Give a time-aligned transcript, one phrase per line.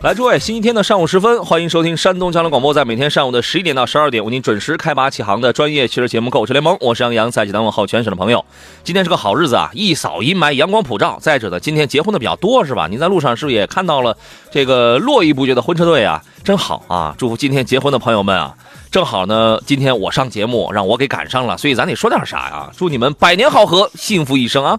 [0.00, 8.44] 来，诸位，星期天的上午时分，欢迎收听山东交通广播，在每天上午的十一点到十二点，为您准时开拔启航的专业汽车节目《购车联盟》，我是杨洋，在济南问候全省的朋友。
[8.84, 11.18] 今天是个好日子啊，一扫阴霾，阳光普照。
[11.20, 12.86] 再者呢，今天结婚的比较多，是吧？
[12.86, 14.16] 您在路上是不是也看到了
[14.52, 16.22] 这个络绎不绝的婚车队啊？
[16.44, 17.12] 真好啊！
[17.18, 18.54] 祝福今天结婚的朋友们啊！
[18.92, 22.70] 正好呢，今天我上节目，让我给赶上了，所以咱得说点啥呀？
[22.76, 24.78] 祝你们百年好合，幸福一生啊！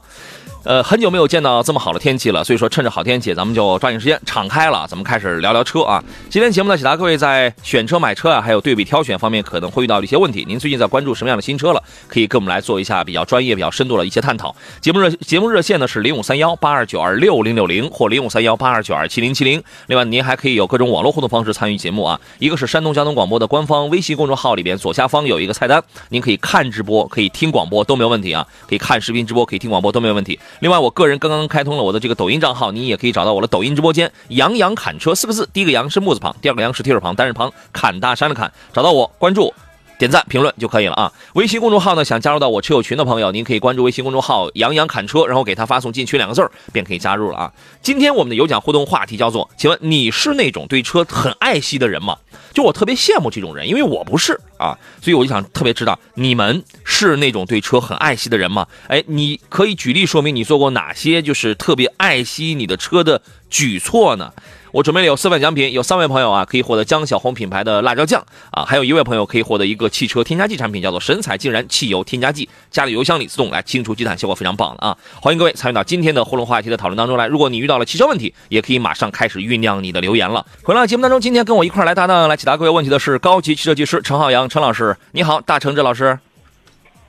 [0.69, 6.03] 呃，很久没有见到这么好的天气了，所以说趁着好天气，咱们就抓紧时间敞开了，咱们开始聊聊车啊。
[6.29, 10.45] 今天节目呢，解答各位在选车、买车啊，还有对比挑选方面可能会遇到的一些问题。
[10.47, 11.81] 您最近在关注什么样的新车了？
[12.07, 14.55] 可以跟我们来做一下比较专业、比较深度的一些探讨。
[14.79, 19.63] 节目热节目热线呢是零五三幺八二九二六零六零或零五三幺八二九二七零七零。
[19.87, 22.21] 另外，您还可以有各种网络互动方式参与节目啊。
[22.37, 28.45] 一个是山东交通广播的官方微信公众号里边左下方有一个菜单，您可以看直播，可以听广播都没有问题啊。
[28.67, 30.39] 可以看视频直播，可以听广播都没有问题。
[30.59, 31.49] 另外，我个人刚刚。
[31.49, 39.51] 开通了我的这个抖音账号，你也可以找到我的抖音直播间“杨洋砍车”四个字，第一个“杨”是木字旁，第二个“杨”是提手旁，单人旁，砍大山的砍，找到我关注。
[39.99, 41.11] 点赞评论就可以了啊！
[41.33, 47.51] 微信公众号呢，想加入到我车友群的朋友，您可以关注微信公众号“杨洋侃车”，然后给他发送“进群”两个字儿，便可以加入了啊！
[47.81, 52.17] 今天我们的有奖互动话题叫做：请问你是那种对车很爱惜的人吗？
[52.53, 58.65] 就我特别羡慕这种人，因为我不是啊，所以我就想特别知道你们是那种对车很爱惜的人吗？
[58.87, 64.31] 哎，你可以举例说明你做过哪些就是特别爱惜你的车的举措呢？
[64.71, 74.97] 我准备了有四份奖品，有三位朋友啊可以获得江小红品牌的辣椒酱啊，还有一位朋友可以获得一个汽车添加剂产品，叫做神采竟然汽油添加剂，家里油箱里自动来清除积碳，效果非常棒了啊！
[75.21, 77.27] 欢迎各位参与到今天的互动话题的讨论当中来。
[77.27, 80.45] 如果你遇到了汽车问题，也可以马上开始酝酿你的留言了。
[80.63, 86.19] 回到节目当中，今天跟我一块来搭档来解答各位问题的是高级汽车技师陈浩洋陈老师，你好，大成这老师。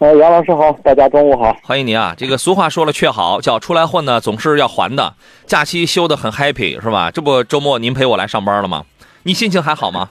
[0.00, 2.15] 呃，杨老师好，大家中午好，欢迎你啊！
[2.16, 5.12] 这个俗话说了，却好叫出来混呢，总是要还的。
[5.44, 7.11] 假期休得很 happy 是吧？
[7.11, 8.84] 这不周末您陪我来上班了吗？
[9.25, 10.09] 你心情还好吗？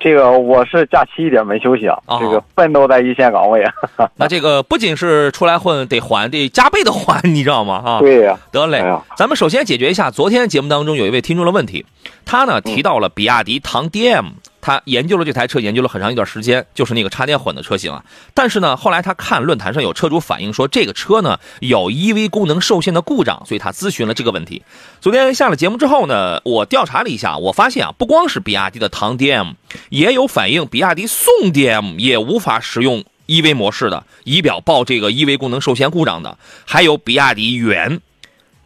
[0.00, 3.72] 这个我是假期一点没休息啊，这个奋斗在一线岗位啊。
[4.16, 7.80] 那这个不仅是出来混得还，得加倍的还，你知道吗？
[7.86, 8.36] 啊，对呀。
[8.50, 8.82] 得嘞，
[9.16, 11.86] 咱们首先解决一下昨天节目当中有一位听众的问题，
[12.24, 14.32] 他呢提到了比亚迪唐 DM。
[14.60, 18.04] 他研究了这台车，研究了很长一段时间，就是那个插电混的车型啊。
[18.34, 24.62] 但是呢，后来他看论坛上有车主反映说，这个车呢有 EV 功能受限的故障，所以他咨询了这个问题。
[25.00, 29.54] 昨天下了节目之后呢，我调查了一下，我发现啊，不光是比亚迪的唐 DM，
[29.88, 38.00] 也有反映比亚迪宋 DM 也无法使用 EV 模式的仪表报这个 EV 功能受限故障的，还有比亚迪元、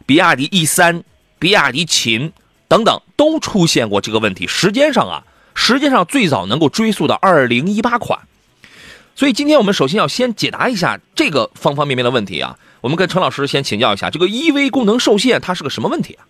[0.05, 1.03] 比亚迪 E 三、
[1.39, 2.33] 比亚迪秦
[2.67, 4.45] 等等都出现过这个问题。
[4.45, 5.23] 时间上啊。
[5.55, 8.19] 实际上最早能够追溯到二零一八款，
[9.15, 12.55] 所以今天我们首先要先解答一下这个方方面面的问题啊。
[12.81, 16.21] 我们跟陈老师先请教一下，这个 EV 功能受限它是个什么问题啊？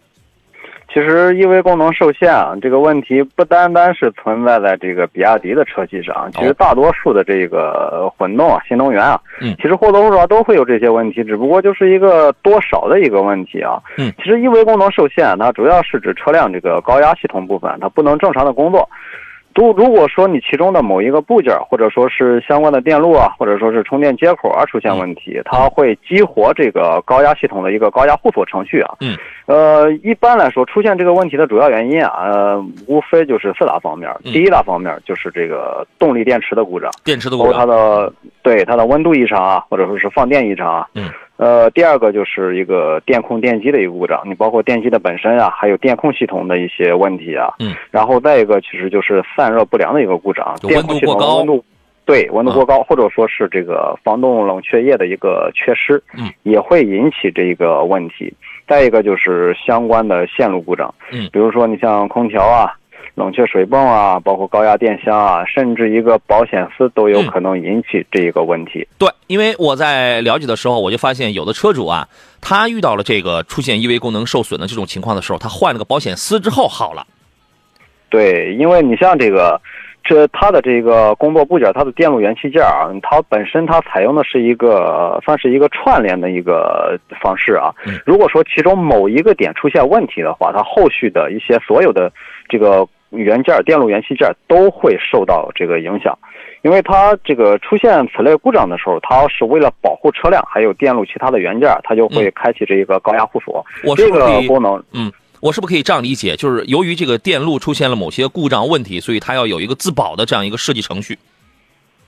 [0.93, 13.81] 其实 EV 功能受限啊，这个问题不单单是存在在这个比亚迪的车系上，其实大多数的这个混动啊、新能源啊，嗯，其实或多或少都会有这些问题，只不过就是一个多少的一个问题啊。
[13.97, 18.89] 嗯，其实 EV 功能受限，它主要是指车辆这个高压系统部分它不能正常的工作。
[19.55, 28.95] 如如果说你其中的某一个部件，或者说是相关的电路啊，或者说是充电接口啊出现问题，它会激活这个高压系统的一个高压互锁程序啊。
[28.99, 29.17] 嗯。
[29.45, 34.09] 呃，一般来说，出现这个问题的主要原因啊，呃，无非就是四大方面。
[34.23, 38.11] 第一大方面就是这个动力电池的故障，电池的故障，它的
[38.41, 40.87] 对它的温度异常啊，或者说是放电异常啊。
[40.95, 41.09] 嗯。
[41.37, 47.53] 呃，第二个就是一个电控电机的一个故障，你包括电机的本身啊，还有电控系统的一些问题啊。
[47.59, 47.73] 嗯。
[47.91, 51.65] 然后再一个，其实就是散热不良的一个故障，电控系统温度
[52.05, 58.33] 对温度过高，或者说是这个防冻冷却液的一个缺失，嗯，也会引起这个问题。
[58.67, 62.73] 再一个就是相关的线路故障，嗯，比如说你像空调啊。
[63.13, 68.85] 冷却水泵啊，包括高压电箱啊，甚至一个保险丝都有可能引起这一个问题。
[68.97, 72.07] 对，因为我在了解的时候，我就发现有的车主啊，
[72.41, 77.05] 他遇到了这个出现 EV 功能受损的这种情况的时候，他换了个保险丝之后好了。
[78.09, 79.59] 对，因为你像这个，
[80.03, 87.73] 这它的这个工作部件，它的电路元器件啊，它本身它采用的是一个算是一个串联的一个方式啊。
[88.05, 92.11] 如果说其中某一个点出现问题的话，它后续的一些所有的
[92.49, 92.85] 这个。
[93.15, 96.17] 元件、电路元器件都会受到这个影响，
[96.61, 103.65] 因为它这个出现此类故障的时候，它是为了保护车辆还有电路其他的元件，它就会开启这一个高压互锁。
[103.83, 106.35] 我这个功能，嗯，我是不是可以这样理解？
[106.35, 111.17] 就是由于这个电路出现了某些故障问题，所以它要有一个自保的这样一个设计程序。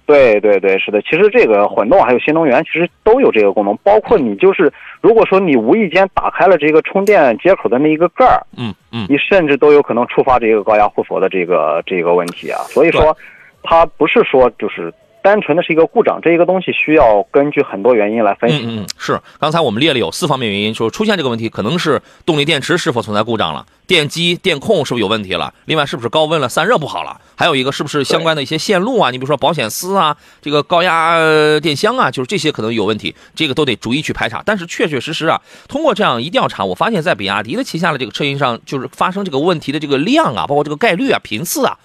[0.08, 1.00] 对对对，是的。
[1.04, 3.78] 其实这个混动还有新能源，其实都有这个功能。
[3.84, 12.60] 包括你就是，如果说你无意间打开了这个充电接口的那一个盖儿，嗯嗯，你甚至都有可能触发这个高压互锁的这个这个问题啊。
[12.70, 13.16] 所以说，
[13.62, 14.92] 它不是说就是。
[15.28, 18.60] 单纯的是一个故障，这一个东西需要根据很多原因来分析。
[18.64, 19.20] 嗯嗯，是。
[19.38, 31.18] 刚才我们列了有四方面原因，就是出现这个问题，可能是动力电池是否存在故障了，电机电控是不是有问题了，另外是不是高温了，散热不好了，还有一个是不是相关的一些线路啊，你比如说保险丝啊，这个高压
[31.60, 34.42] 电箱啊，就是这些可能有问题，这个都得逐一去排查。
[34.46, 41.78] 但是确确实实啊，通过这样一调查，我发现，在比亚迪的旗下的这个车型上，就是发生这个问题的这个量啊，包括这个概率啊、频次啊，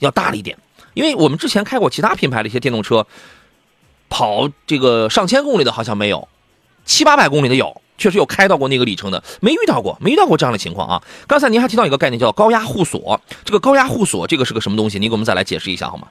[0.00, 0.58] 要大了一点。
[0.98, 3.06] 因为我们之前开过其他品牌的一些电动车，
[4.08, 6.26] 跑这个上千公里的好像没有，
[6.84, 11.00] 七八百公里的有，确实有开到过那个里程的，没遇到过，没遇到过这样的情况啊。
[11.28, 14.98] 刚才您还提到一个概念叫高压互锁，这个高压互锁这个是个什么东西？
[14.98, 16.08] 您给我们再来解释一下好吗？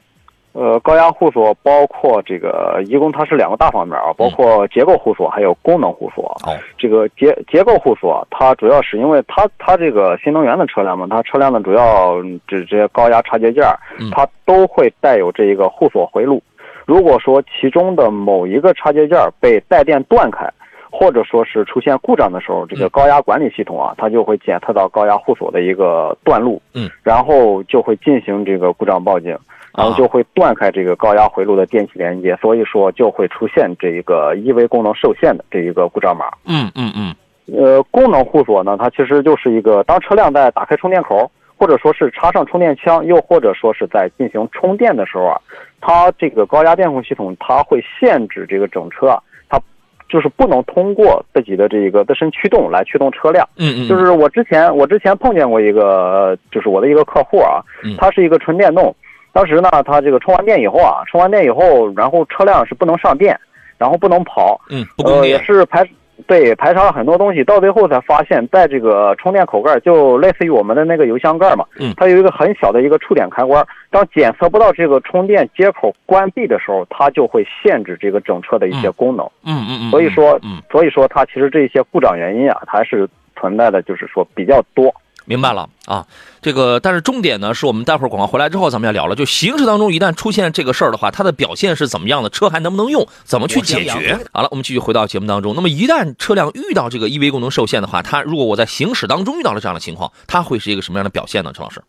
[0.60, 6.36] 呃，高压护锁包括这个，一共它是两个大方面啊，包括结构护锁还有功能护锁。
[6.48, 13.64] 哦，这个结结构护锁，它主要是因为它它这个新能源的车辆嘛，它车辆的主要这这些高压插接件，
[14.12, 16.42] 它都会带有这一个互锁回路。
[16.88, 20.50] 如果说其中的某一个插接件被带电断开，
[20.90, 29.38] 或者说是出现故障的时候，这个高压管理系统啊，它就会检测到高压互锁的一个断路，嗯，然后就会进行这个故障报警。
[29.78, 36.26] 然后就会断开这个高压回路的电气连接，所以说就会出现这一个一维功能受限的这一个故障码。
[36.48, 37.16] 嗯嗯嗯。
[37.56, 45.40] 呃，功能互锁呢，它其实就是一个当车辆在打开充电口，或者说是插上充电枪，又或者说是在进行充电的时候啊，
[45.80, 49.16] 它这个高压电控系统它会限制这个整车，
[49.48, 49.62] 它
[50.10, 53.48] 就是不能通过自己的这个自身驱动来驱动车辆。
[53.58, 53.88] 嗯嗯。
[53.88, 57.62] 就是我之前我之前碰见过一个，就是我的一个客户啊，
[58.00, 58.96] 他是一个纯电动。
[59.38, 63.40] 当时呢，他这个充完电以后啊，充完电以后，然后车辆是不能上电，
[63.78, 65.88] 然后不能跑，嗯，呃，也是排，
[66.26, 83.08] 对，排查了很多东西，到最后才发现，在这个充电口盖，就类似于我们的那个油箱盖嘛，嗯，它有一个很小的一个触点开关，当检测不到这个充电接口关闭的时候，它就会限制这个整车的一些功能，嗯嗯嗯，所以说，嗯，所以说它其实这些故障原因啊，还是
[83.40, 84.92] 存在的，就是说比较多。
[85.28, 86.06] 明白了啊，
[86.42, 89.16] 这个但是重点呢，是我们待会儿广告回来之后，咱们要聊了。
[89.16, 92.30] 就行驶当中一旦出现这个事儿的话，它的表现是怎么样的？
[92.30, 93.06] 车还能不能用？
[93.26, 94.18] 怎么去解决？
[94.32, 95.54] 好了，我们继续回到节目当中。
[95.54, 101.52] 那么一旦车辆遇到这个 EV 功能受限的话，它如果我在行驶当中遇到了这样的情况，它会是一个什么样的表现呢？
[101.54, 101.82] 陈老师？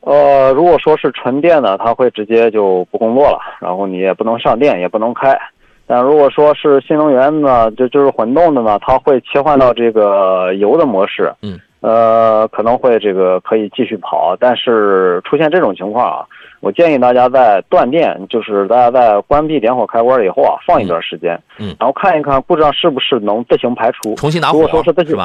[0.00, 5.38] 呃，如果说是纯电的，它会直接就不工作了，然后你也不能上电，也不能开。
[5.86, 11.30] 但如果说是新能源呢，就就是混动的呢，它会切换到这个油的模式。
[11.42, 11.60] 嗯。
[11.80, 16.26] 呃，可能会这个可以继续跑，但是出现这种情况啊，
[16.60, 25.16] 我建议大家在断电，就是大家在关闭点火开关以后啊，放一段时间，嗯，然后看一看故障是不是能自行排除，重新打火，如果说是自行，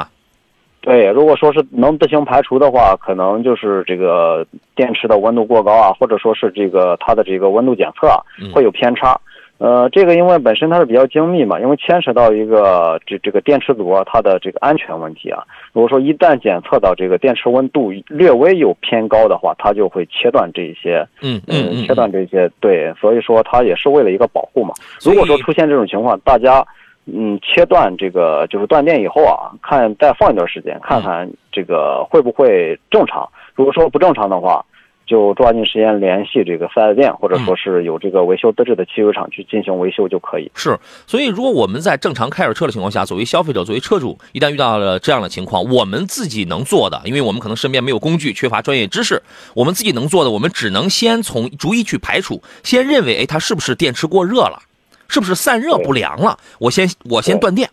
[0.79, 4.45] 对，如果说是能自行排除的话，可能就是这个
[4.75, 9.19] 电池的温度过高啊，或者说是这个它的这个温度检测啊会有偏差。
[9.57, 15.41] 呃，这个因为本身它是比较精密嘛，因为牵扯到一个这这个电池组啊，它的这个安全问题啊。
[15.71, 22.51] 如果说一旦检测到这个电池温度略微有偏高的话，它就会切断这一些，嗯嗯，切断这些。
[22.59, 24.73] 对，所以说它也是为了一个保护嘛。
[25.01, 26.61] 如果说出现这种情况，大家
[27.05, 33.25] 嗯切断这个就是断电以后啊，看再放一段时间，看看这个会不会正常。
[33.53, 34.63] 如果说不正常的话。
[35.05, 40.51] 就抓紧时间联系这个四 S 店，或者说是有这个维修资质的汽修厂去进行维修就可以。
[40.55, 49.21] 是，所以如果我们在正常开着车的情况下，作为消费者、作为车主，一旦遇到了这样的情况，我们自己能做的，因为我们可能身边没有工具，缺乏专业知识，
[49.53, 54.59] 我们自己能做的，我们只能先从逐一去排除，先认为，哎，它是不是电池过热了，
[55.07, 56.37] 是不是散热不良了？
[56.59, 57.69] 我先我先断电，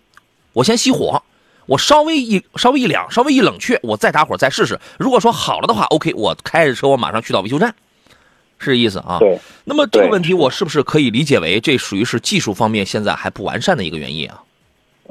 [0.53, 1.23] 我先熄火。
[1.67, 4.79] 我稍微一稍微一凉，稍微一冷却，我再打火再试试。
[4.99, 7.75] 如果说好了的话，OK，我开着车我马上去到维修站，
[8.59, 9.19] 是这意思啊？
[9.19, 9.39] 对。
[9.65, 14.43] 那么这个问题我是不是可以理解为这属于是技术方面现在还不完善的一个原因啊？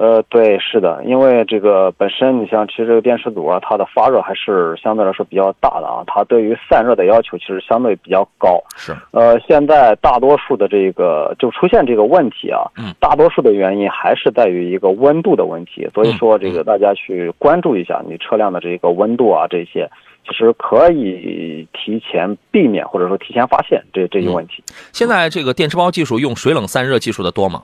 [0.01, 8.60] 呃，对，是的，因为这个本身，你像其实这个电池组啊，它的发热还是相对来说比较大的啊，它对于散热的要求其实相对比较高。
[8.75, 19.88] 是，呃，现在大多数的这个就出现这个问题啊，嗯，大多数的原因还是在于一个温度的问题，所以说这个大家去关注一下你车辆的这个温度啊这些，
[20.27, 24.63] 其实可以提前避免或者说提前发现这这些问题。
[24.91, 27.62] 现在这个电池包技术用水冷散热技术的多吗？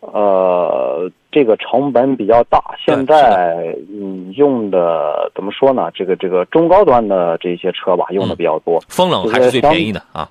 [0.00, 5.90] 呃，这个成本比较大，现在嗯用的怎么说呢？
[5.94, 8.82] 这个这个中高端的这些车吧，用的比较多。
[8.88, 10.28] 风冷还是最便宜的啊。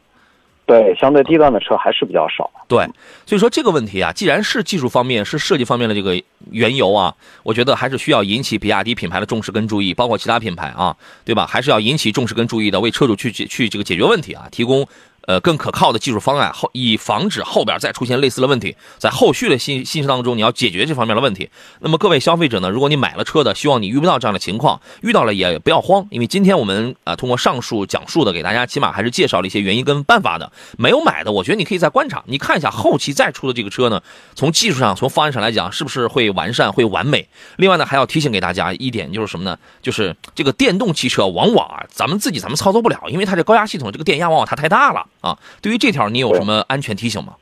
[0.65, 2.49] 对，相对低端的车还是比较少。
[2.67, 2.83] 对，
[3.25, 6.19] 所以说这个问题啊，既然是技术方面、是设计方面的这个
[6.51, 10.95] 缘由啊，我觉得还是需要引起比亚迪品牌的重视跟注意，包括其他品牌啊，
[11.25, 11.47] 对吧？
[11.47, 14.87] 还是要引起重视跟注意的，为车主去解去这个解决问题啊，提供。
[15.27, 21.49] 呃，更可靠的技术方案，后以防止后边再出现类似的问题，在后续的新新车当中，你要解决这方面的问题。
[21.79, 30.51] 那么各位消费者呢，如果你买了车的，希望你遇不到这样的情况，遇到了也不要慌，因为今天我们啊通过上述讲述的，给大家起码还是介绍了一些原因跟办法的。
[30.77, 34.01] 没有买的，我觉得你可以再观察，你看一下后期再出的这个车呢，
[34.35, 37.27] 从技术上、从方案上来讲，是不是会完善、会完美？
[37.57, 39.57] 另外呢，还要提醒给大家一点，就是什么呢？
[39.81, 45.05] 就是这个电动汽车往往啊，咱们自己咱们操作不了，因为它这高压系统，这个电压往往它太大了。
[45.21, 47.33] 啊，对于这条你有什么安全提醒吗？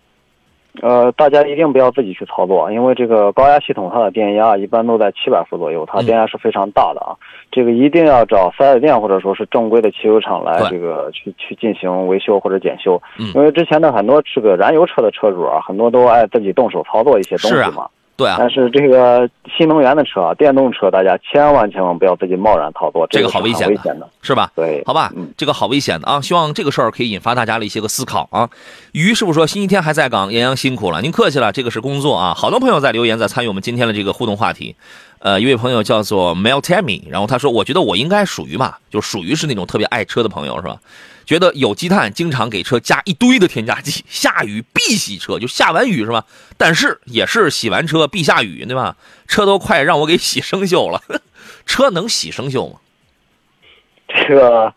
[0.80, 7.18] 呃，大家一定不要自己去操作，因为这个高压系统它的电压一般都在七百伏左右，它电压是非常大的啊。
[7.52, 13.02] 这个一定要找四 S 店或者说是正规的汽修厂来这个去去进行维修或者检修。
[13.34, 17.90] 因为之前的很多这个燃油车的车主啊，很多都爱自己动手操作一些东西嘛。
[18.18, 23.70] 对啊，但是这个新能源的车啊、电动车，大家千万千万不要自己贸然操作，这个好危险
[24.00, 24.52] 的，是吧？
[24.56, 26.20] 对，好吧，这个好危险的啊！
[26.20, 28.50] 希望这个事儿可以引发大家的一些个思考啊。
[28.92, 32.34] 于师傅说，星期天还在岗，杨洋辛苦了，您客气了，这个是工作啊。
[32.36, 34.76] 好多朋友在留言，在参与我们今天的这个互动话题。
[35.20, 40.80] 呃，一位朋友叫做 Mel Tammy，然后他说，我觉得我应该属于嘛，就属于是那种特别爱车的朋友，是吧？
[41.26, 46.24] 觉得有积碳，经常给车加一堆的添加剂，下雨必洗车，就下完雨是吧？
[46.56, 48.96] 但是也是洗完车必下雨，对吧？
[49.28, 51.02] 车都快让我给洗生锈了，
[51.66, 52.80] 车能洗生锈吗？
[54.08, 54.74] 这。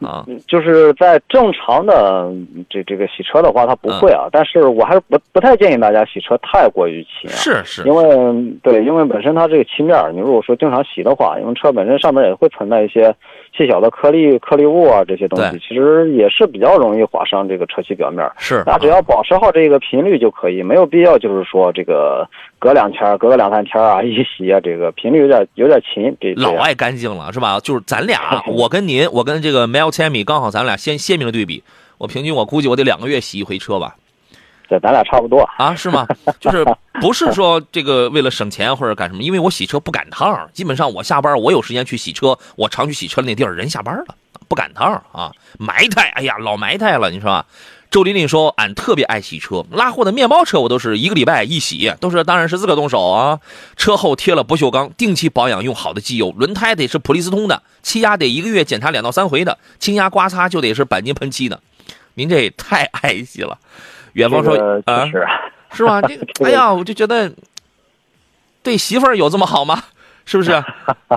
[0.00, 2.30] 啊，就是在正常的
[2.68, 4.28] 这这个洗车的话，它不会啊。
[4.32, 7.34] 但是我还是不不太建议大家洗车太过于勤啊。
[7.34, 13.14] 是是，因为对，因为本身它这个漆面，你如果说经常洗的话，因为车本身上面也会存在一些
[13.56, 18.26] 细小的颗粒、颗粒物啊这些东西，其实也是比较容易划伤这个车漆表面。
[18.38, 22.26] 是，那只要保持好这个频率就可以，没有必要就是说这个
[22.58, 26.16] 隔两天、隔个两三天啊 一洗啊，这个频率有点有点勤。
[26.20, 27.60] 这老爱干净了是吧？
[27.60, 29.90] 就是咱俩， 我跟您，我跟这个 Mel。
[29.90, 31.62] 千米刚好，咱俩先鲜明的对比。
[31.98, 33.96] 我平均我估计我得两个月洗一回车吧。
[34.70, 35.74] 对，咱俩差不多啊？
[35.74, 36.06] 是吗？
[36.38, 36.64] 就是
[37.00, 39.22] 不是说这个为了省钱或者干什么？
[39.24, 44.14] 因为我洗车不赶趟儿基本上我下班我有时间去洗车，我常去洗车那地儿人下班了，
[44.46, 46.10] 不赶趟儿啊，埋汰。
[46.10, 47.44] 哎呀，老埋汰了，你说吧？
[47.90, 53.40] 周琳琳说：“俺特别爱洗车，拉货的面包车我都是一个礼拜一洗，都是当然是自个动手啊。
[53.76, 61.60] 车后贴了不锈钢，定期保养用好的机油，轮胎得是普利司通的，气压得一个月检查两到三回的，轻压刮擦就得是钣金喷漆的。
[62.14, 63.58] 您这也太爱惜了。”
[64.14, 65.06] 远方说：“啊，
[65.72, 66.00] 是吧？
[66.02, 67.32] 这个， 哎呀，我就觉得
[68.62, 69.82] 对媳妇儿有这么好吗？
[70.24, 70.50] 是不是？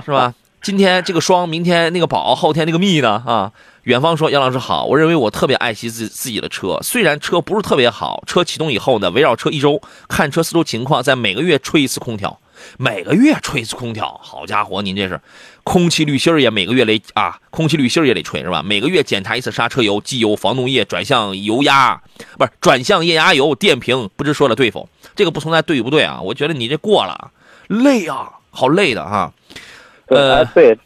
[0.04, 0.34] 是吧？
[0.62, 3.22] 今天这个霜，明天那个宝，后天那个蜜呢？
[3.26, 3.52] 啊。”
[3.84, 12.40] 远方说：“杨老师好，我认为我特别爱惜自自己的车，虽然车不是特别好，车启动以后呢，围绕车一周，看车四周情况，在每个月吹一次空调，
[12.78, 15.20] 每个月吹一次空调，好家伙，您这是，
[15.64, 18.62] 空气滤芯也每个月得啊，空气滤芯也得吹是吧？
[18.64, 22.00] 每个月检查一次刹车油、机油、防冻液、转向油压，
[22.38, 24.88] 不是转向液压油、电瓶，不知说的对否？
[25.16, 26.20] 这个不存在对与不对啊？
[26.22, 27.30] 我觉得你这过了，
[27.68, 29.32] 累啊，好累的哈。”
[30.08, 30.76] 呃，对，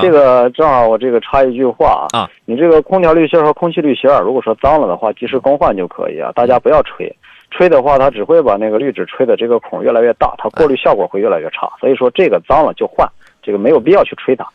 [0.00, 6.32] 这个正好我这个插一句话啊，你这个空调滤芯和空气滤芯，如果说脏了的话，及时更换就可以啊。
[6.34, 7.14] 大家不要吹，
[7.50, 11.70] 吹的话它只会把那个滤纸吹的这个孔越来越大，它过滤效果会越来越差。
[11.78, 13.06] 所以说这个脏了就换，
[13.42, 14.46] 这个没有必要去吹它。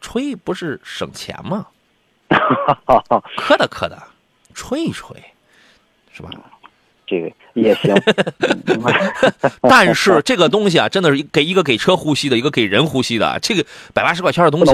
[0.00, 1.66] 吹不是省钱吗？
[3.36, 4.00] 磕的磕的，
[4.54, 5.16] 吹一吹，
[6.12, 6.30] 是吧？
[7.06, 7.94] 这个也行，
[9.62, 14.72] 但是这个东西啊，真的是给一个给车呼吸的，一个给人呼吸的，这个百八十块钱的东西，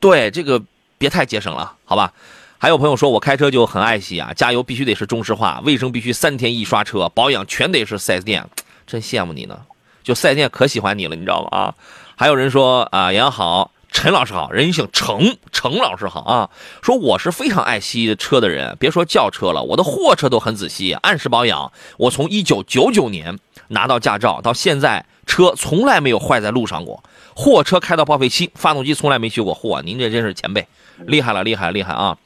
[0.00, 0.60] 对这个
[0.98, 2.12] 别太节省了，好吧？
[2.58, 8.44] 还有朋友说我开车就很爱惜啊，加油必须得是中石化，卫生必须三天一刷车，保养全得是四 S 店，
[8.86, 9.60] 真羡慕你呢，
[10.02, 11.48] 就四 S 店可喜欢你了，你知道吗？
[11.56, 11.74] 啊，
[12.22, 13.72] 还有人说啊，杨好。
[13.90, 16.50] 陈老师好，人姓程，程老师好啊。
[16.80, 21.72] 说我是非常爱惜车的人，别说轿车了，我的货车都很仔细，按时保养。
[21.96, 27.02] 我从一九九九年拿到驾照到现在，车从来没有坏在路上过。
[27.34, 29.52] 货车开到报废期，发动机从来没修过。
[29.52, 32.16] 货，您这真是前辈，厉害了，厉害厉害啊！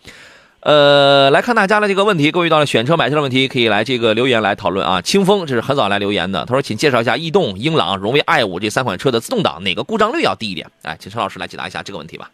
[0.66, 5.00] 呃，来看大家的这个问题，各位遇到了选车买车的问题，可以来这个留言来讨论啊。
[5.00, 10.66] 清风这是很早来留言的，他说，请介绍一下逸动、英朗、荣威 i 五这三款车的自动挡哪个故障率要低一点？
[10.82, 12.28] 哎，请陈老师来解答一下这个问题吧。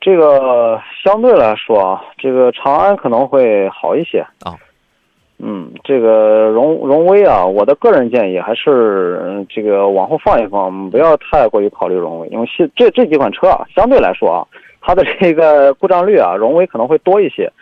[0.00, 4.56] 这个相对来说啊，这个长安可能会好一些啊。
[5.38, 14.40] 嗯，这个荣荣威啊，我的个人建议还是嗯这个往后放一放，不要太过于考虑荣威，因为现这这几款车啊，相对来说啊，
[14.88, 17.52] 它的这个故障率啊，荣威可能会多一些。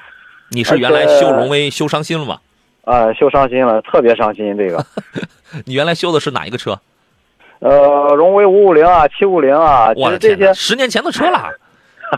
[0.50, 2.38] 你是原来修荣威修伤心了吗？
[2.84, 4.86] 啊，修伤心了，特别伤心这个。
[5.66, 6.78] 你原来修的是哪一个车？
[7.58, 11.50] 呃，荣威五五零啊，七五零啊，其实这些十年前的车了。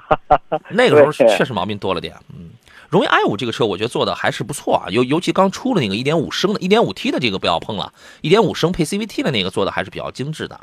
[0.68, 2.50] 那个时候确实毛病多了点，嗯。
[2.90, 10.60] 荣威 i 五这个车，我觉得做的还是不错啊，尤尤其刚出了那个一点五升的、一点五 T 的这个不要碰了，一点五升配 CVT 的那个做的还是比较精致的。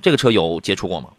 [0.00, 1.10] 这个车有接触过吗？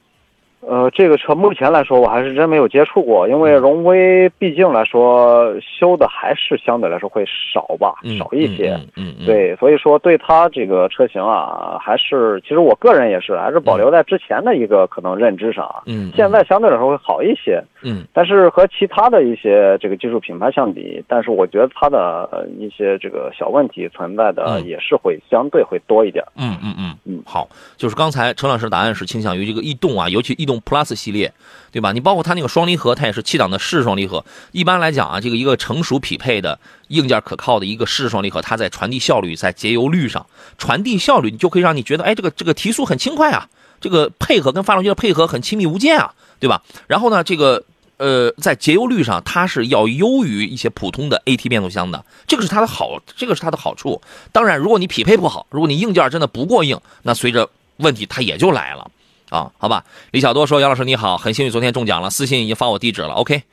[0.68, 8.80] 呃，这个车目前来说我还是真没有接触过，因为荣威毕竟来说修的还是相对来说会少吧，少一些。
[8.96, 9.26] 嗯嗯。
[9.26, 15.84] 对，所以说对它这个车型啊，还是其实我个人也是还是保留在之前的一个可能认知上啊。
[15.86, 16.12] 嗯。
[16.16, 17.62] 现在相对来说会好一些。
[17.84, 18.06] 嗯。
[18.14, 26.24] 但是和其他的一些这个技术品牌相比，但是我觉得它的一些这个小问题存在的也是会相对会多一点。
[26.38, 27.22] 嗯嗯嗯嗯。
[27.26, 30.53] 好，就是刚才陈老师的答案是倾向于这个逸动啊，尤其逸动。
[30.62, 31.34] Plus 系列，
[31.72, 31.92] 对吧？
[31.92, 34.24] 你包括它那个双离合，它也是七档的湿双离合。
[34.52, 40.26] 一般来讲啊，这个一个成熟匹配的硬件可靠的一个湿双离合，它在传递效率、在节油率上，
[40.58, 43.48] 传递效率你就可以让你觉得，哎，这个这个提速很轻快啊，
[43.82, 46.62] 这个配合跟发动机的配合很亲密无间啊，对吧？
[46.88, 47.64] 然后呢，这个
[47.98, 54.02] 呃，在节油率上，它是要优于一些普通的 AT 变速箱的，这个是它的好，这个是它的好处。
[54.32, 58.90] 当然，如果你匹配不好，如果你硬件真的不过硬，那随着问题它也就来了。
[59.30, 63.14] 啊，好吧，李小多说：“杨老师你好，很幸运昨天中奖了，私信已经发我地址了。
[63.16, 63.44] OK，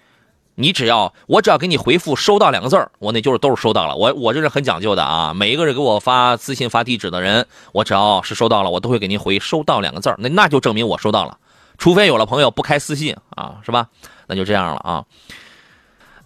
[0.57, 3.97] 你只要我只要给你回复收到两个字儿，我那就是都是收到了。
[3.97, 10.17] 我我这是很讲究的啊，每一个人给我发私信发地址的人，我只要是收到了，我都会给您回收到两个字儿。
[10.19, 11.39] 那那就证明我收到了，
[11.79, 13.89] 除非有了朋友不开私信啊，是吧？
[14.27, 15.05] 那就这样了啊。”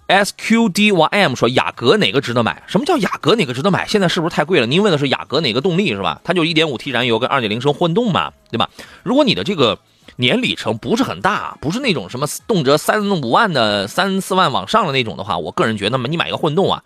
[0.07, 2.63] S Q D Y M 说雅阁哪个值得买？
[2.67, 3.87] 什么叫雅阁哪个值得买？
[3.89, 4.67] 现在是不是太贵了？
[4.67, 6.21] 您问的是雅阁哪个动力是吧？
[6.25, 8.69] 它就 1.5T 燃油跟2.0升混动嘛，对吧？
[9.03, 9.79] 如果你的这个
[10.17, 16.83] 年里程不是很大，不是那种什么动辄三五万的、三四万往上的那种的话，我个人觉得嘛，你买个混动啊。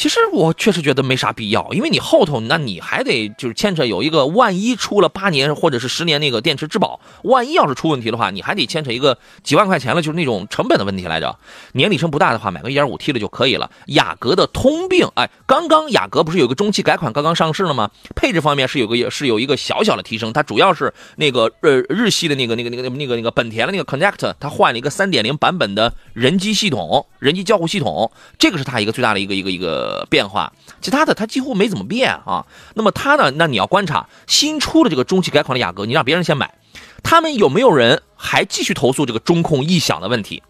[0.00, 11.38] 其实我确实觉得没啥必要，因为你后头那你还得就是牵扯有一个，万一出了八年或者是十年那个电池质保，万一要是出问题的话，你还得牵扯一个几万块钱了，就是那种成本的问题来着。
[11.72, 13.70] 年里程不大的话，买个一点五 T 的就可以了。
[13.88, 17.90] 雅阁的通病，哎，刚刚雅阁不是有个中期改款刚刚上市了吗？
[18.16, 29.89] 配置方面是有个是有一个小小的提升，它主要是那个呃日系的那个那个那个那个那个本田的那个 Connect，它换了一个三点零版本的人机系统，人机交互系统，这个是它一个最大的一个一个一个。
[29.90, 32.46] 呃，变化，其他的它几乎没怎么变啊。
[32.74, 33.32] 那么它呢？
[33.32, 36.54] 那你要观察新出的这个中期改款的雅阁，你让别人先买，
[37.02, 40.44] 他们有没有人还继续投诉这个中控异响的问题？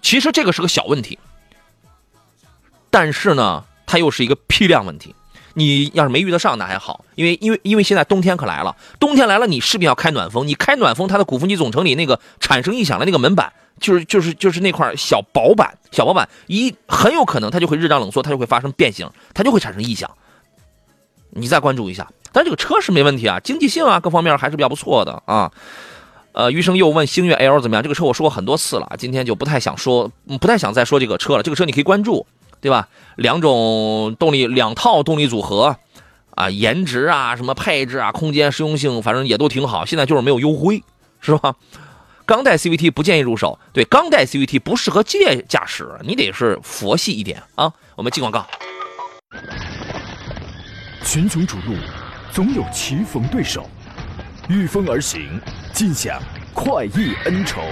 [0.00, 1.18] 其实这个是个小问题，
[2.90, 5.16] 但是呢，它又是一个批量问题。
[5.54, 10.46] 你要是没遇得上，那还好，因为因为因为现在冬天可来了，冬天来了，你势必要开暖风。
[10.46, 13.52] 你开暖风，它的鼓风机总成里那个产生异响的那个门板。
[13.80, 20.08] 就是就是就是那块小薄板，小薄板一很有可能它就会热胀冷缩，它就会发生变形，它就会产生异响。
[21.30, 25.50] 你再关注一下，但这个车是没问题啊，经济性啊各方面还是比较不错的啊。
[26.32, 27.82] 呃，余生又问星越 L 怎么样？
[27.82, 31.42] 这个车我说过很多次了，今天就不太想说，不太想再说这个车了。
[31.42, 32.24] 这个车你可以关注，
[32.60, 32.88] 对吧？
[33.16, 35.76] 两种动力，两套动力组合
[36.36, 39.84] 啊，颜值啊，什么配置啊，空间实用性，反正也都挺好。
[39.84, 40.82] 现在就是没有优惠，
[41.20, 41.56] 是吧？
[42.30, 47.72] 钢带 CVT 不建议入手，对，钢带 CVT 不适合激烈驾驶，你得是佛系一点啊。
[47.96, 48.46] 我们进广告。
[51.04, 51.74] 群雄逐鹿，
[52.30, 53.68] 总有棋逢对手，
[54.48, 55.40] 御风而行，
[55.72, 56.22] 尽享
[56.54, 57.62] 快意恩仇，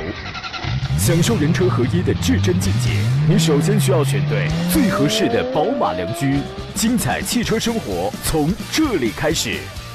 [0.98, 2.90] 享受人车合一的至臻境界。
[3.28, 6.40] 你首先需要选对最合适的宝马良驹，
[6.74, 9.60] 精彩汽车生活从这里开始。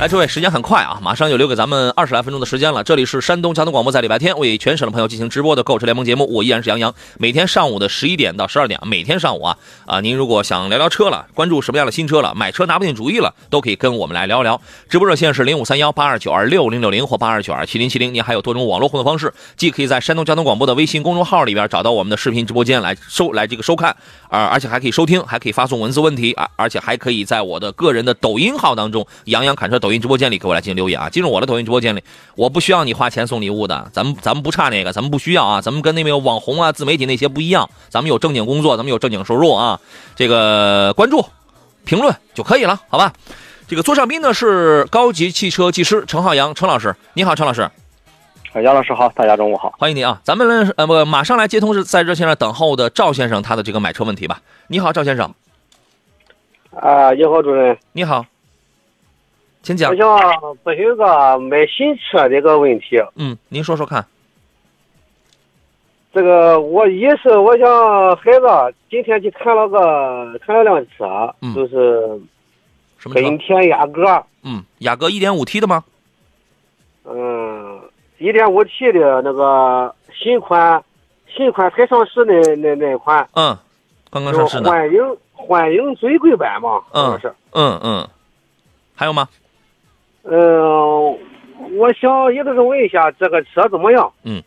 [0.00, 2.82] 来，诸位，时间很快啊，马上就留给咱们二十来分钟的时间了。
[2.82, 6.92] 这里是山东交通广播，在礼拜天为全省的朋友进行直播的购车联盟节目，我依然是杨洋。
[7.18, 14.60] 每天上午的十一点到十二点，每天上午啊啊，您如果想聊聊车了，关注什么样的新车了，买车拿不定主意了，都可以跟我们来聊聊。
[14.88, 18.12] 直播热线是零五三幺八二九二六零六零或八二九二七零七零。
[18.12, 23.94] 您还有多种网络互动方式，既可以在山东交通广播的微信公众号里边找到我们的视频直播间来收来这个收看，
[24.28, 29.78] 而而且还可以收听，还可以发送文字问题啊，而且还可以在我的个人的抖音号当中，杨洋侃车。
[29.82, 31.10] 抖音直播间里给我来进行留言啊。
[31.10, 32.02] 进入我的抖音直播间里，
[32.36, 39.80] 我不需要你花钱送礼物的，咱们咱们不差那个，咱们不需要啊，咱们跟那个网红啊、自媒体那些不一样，咱们有正经工作，咱们有正经收入啊。
[40.14, 41.26] 这个关注、
[41.84, 43.12] 评论就可以了，好吧？
[43.66, 47.68] 这个座上宾呢是高级汽车技师陈浩洋，陈老师，你好，陈老师。
[48.62, 50.20] 杨老师好，大家中午好，欢迎你啊！
[50.22, 54.42] 咱们呃不，马上来接通是在热线上等候的赵先生，他的这个买车问题吧。
[54.66, 55.34] 你好，赵先生。
[56.78, 57.78] 啊，你好，主任。
[57.92, 58.26] 你好，
[59.62, 59.96] 请讲我。
[59.96, 60.08] 想
[60.64, 62.98] 咨询个买新车的一个问题。
[63.16, 64.04] 嗯，您说说看。
[66.12, 72.20] 这个我一是我想孩子今天去看了个看了辆车，嗯就是
[72.98, 73.38] 什么本？
[73.38, 75.82] 田雅阁，嗯，雅阁一点五 T 的吗？
[77.04, 77.80] 嗯，
[78.18, 80.84] 一点五 T 的那个新款，
[81.34, 83.56] 新款才上市那那那款，嗯，
[84.10, 84.70] 刚刚就上市的。
[84.70, 87.32] 欢迎欢迎尊贵版嘛，嗯是。
[87.52, 88.08] 嗯嗯。
[88.94, 89.26] 还有吗？
[90.24, 91.18] 嗯，
[91.78, 94.12] 我想也就是问一下这个车怎么样？
[94.24, 94.42] 嗯。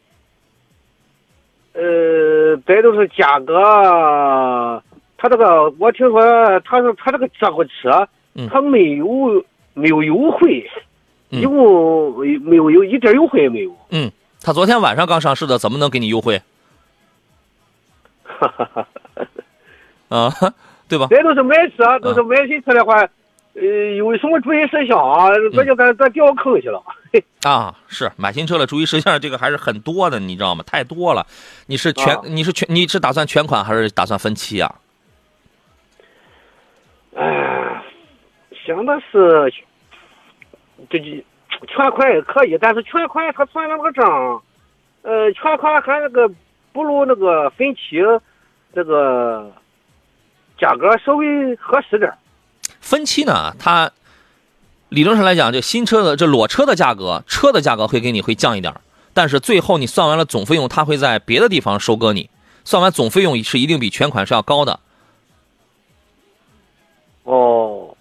[1.73, 4.81] 呃，再就是价格，
[5.17, 6.21] 他这个我听说
[6.61, 10.65] 他是他这个这个车，嗯他没有没有优惠，
[11.31, 13.75] 嗯一共没有有一点优惠也没有。
[13.89, 14.09] 嗯，
[14.41, 16.41] 他昨天晚上刚上市的，怎么能给你优惠
[18.23, 18.87] 哈哈哈。
[20.07, 20.31] 啊？
[20.87, 21.07] 对吧？
[21.09, 23.05] 这都是买嗯车，都是买新车的话，
[23.55, 23.61] 呃，
[23.95, 25.29] 有什么注意事项啊？
[25.53, 26.83] 这就咱咱掉坑去了。
[27.43, 30.61] 啊，是买新车了，注意事项这个还是很多的，你知道吗？
[30.67, 31.25] 太多了。
[31.67, 34.75] 你是全、啊你是全你是打算全款还是打算分期啊？
[37.15, 37.81] 哎，
[38.65, 39.53] 想的是，
[40.89, 41.05] 这就
[41.65, 44.41] 全款也可以，但是全款他算那个账，
[45.03, 46.29] 呃，全款还那个
[46.73, 48.01] 不如那个分期
[48.73, 49.49] 这个
[50.57, 52.17] 价格稍微合适点儿。
[52.85, 53.91] 分期呢，它
[54.89, 58.71] 理论上来讲，这新车的这裸车的价格，车的价格会给你会降一点，
[59.11, 62.29] 但是最后你算完了总费用，它会在别的地方收割你，
[62.63, 64.79] 算完总费用是一定比全款是要高的。
[67.23, 67.97] 哦，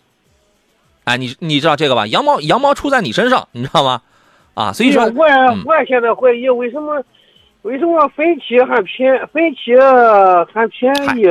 [1.04, 2.06] 哎，你你知道这个吧？
[2.06, 4.02] 羊毛羊毛出在你身上，你知道吗？
[4.52, 7.02] 啊，所以说，我也嗯我也现在怀疑为什么
[7.62, 9.74] 为什么分期还便分期
[10.52, 11.22] 还便宜，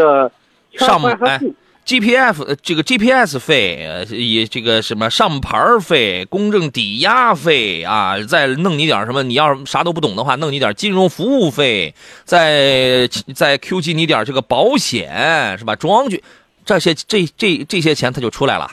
[0.71, 1.53] 全上哎款还贵？
[1.85, 11.93] GPF 呃这个 GPS 费，呃，也这个什么上牌费、公证抵押费啊，再弄你点什么，你要啥都不懂的话，弄你点金融服务费，
[12.23, 15.75] 再再 Q G 你点这个保险是吧？
[15.75, 16.23] 装具
[16.65, 18.71] 这些这这这些钱它就出来了。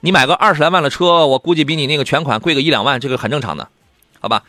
[0.00, 3.68] 你买个二十来万的车，我估计比你那个全款贵个一两万，这个很正常的，
[4.20, 4.42] 好吧？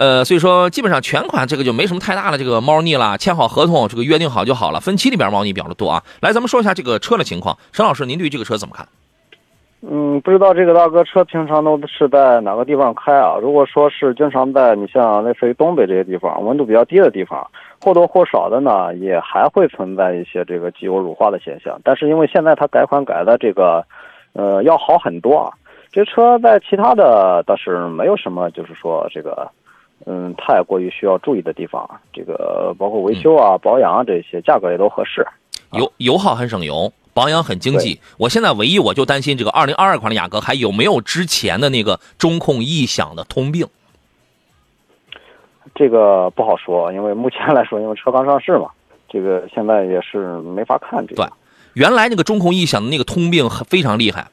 [0.00, 4.80] 呃，所以说基本上全款这个就没什么太大的这个猫腻了，签好合同，这个约定好就好了。
[4.80, 6.02] 分期里边猫腻比较的多啊。
[6.22, 8.88] 来，咱们说一下这个车的情况，沈老师，您对这个车怎么看？
[9.82, 13.36] 嗯，不知道这个大哥车平常都是在哪个地方开啊？
[13.42, 17.46] 如果说是经常在你像类似于东北这些地方，温度比较低的地方，
[17.84, 21.78] 或多或少的呢，也还会存在一些这个机油乳化的现象。
[21.84, 23.84] 但是因为现在它改款改的这个，
[24.32, 25.52] 呃，要好很多啊。
[25.92, 29.50] 这车在其他的倒是没有什么，就是说这个，
[30.06, 31.88] 嗯，太过于需要注意的地方。
[32.12, 35.26] 这个包括维修啊、保养啊这些，价格也都合适。
[35.72, 38.00] 油油耗很省油，保养很经济。
[38.18, 43.66] 我现在唯一我就担心这个二零二二款的雅阁还有没有之前的那个中控异响的通病。
[45.74, 48.68] 这个不好说，因为目前来说，因为车刚上市嘛，
[49.08, 51.22] 这个现在也是没法看这个。
[51.22, 51.30] 对
[51.74, 54.26] 原来那个中控异响的那个通病很非常厉害，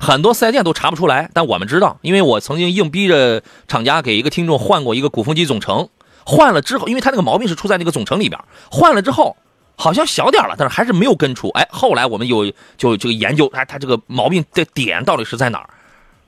[0.00, 5.88] 很多四 S 店都查不出来，但我们知道，因为我曾经硬逼着厂家给一个听众换过一个鼓风机总成，
[6.24, 9.36] 换了之后，因为他那个毛病是出在那个总成里边，换了之后
[9.76, 11.48] 好像小点了，但是还是没有根除。
[11.50, 15.70] 哎，后来我们有就这个研究，哎，他这个毛病的点到底是在哪儿？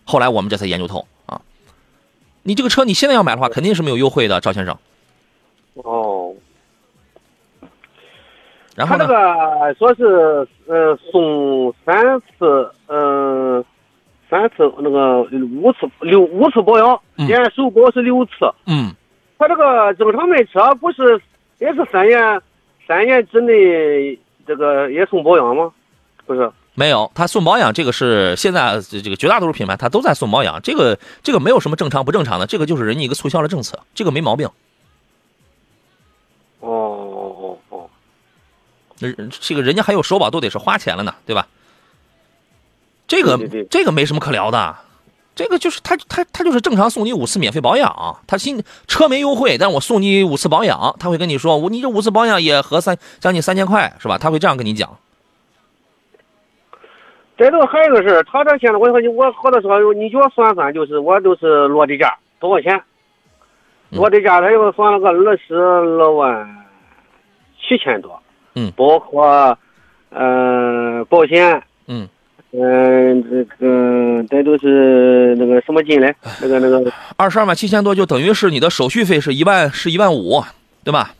[0.04, 1.40] 后来我们这才研究透啊。
[2.42, 4.76] 你这个车你现在要买的话，肯定是没有优惠的，赵先生。
[5.74, 6.34] 哦，
[8.74, 9.14] 然后呢他这？
[9.14, 13.29] 个说是呃送三次，嗯、
[14.30, 15.22] 三次那个
[15.60, 18.30] 五次六五次保养，嗯连首保是六次。
[18.66, 18.94] 嗯，
[19.36, 21.20] 他这个正常卖车不是
[21.58, 22.40] 也是三年
[22.86, 24.16] 三年之内
[24.46, 25.72] 这个也送保养吗？
[26.26, 34.48] 不是，没有，他送保养这个是现在这这个绝大多数品牌他都在送保养，这个这个没有什么正常不正常的，这个就是人家一个促销的政策，这个没毛病。
[36.60, 37.90] 哦哦哦哦，
[38.98, 41.48] 人这个人家还有首保都得是花钱了呢，对吧？
[43.10, 44.76] 这个这个没什么可聊的，
[45.34, 54.16] 这个就是他他他就是正常送你五次免费保养，他新车没优惠，但是我送你五次保养，他会跟你说我你这五次保养也合三将近三千块是吧？
[54.16, 54.96] 他会这样跟你讲。
[57.36, 62.80] 这都还有个事儿，他这现在我说你我好多说你叫我算算，就是我都是落地价多少钱？
[63.90, 63.98] 嗯。
[63.98, 66.66] 落地价他又算了个二十二万
[67.58, 68.22] 七千多，
[68.54, 69.58] 嗯，包括
[70.10, 72.08] 呃保险，嗯，
[72.52, 76.12] 嗯、这个这都是那个什么金嘞？
[76.42, 80.42] 那个那个二十二万七千多，就等于是你的手续费是一万是一万五，
[80.82, 81.14] 对吧？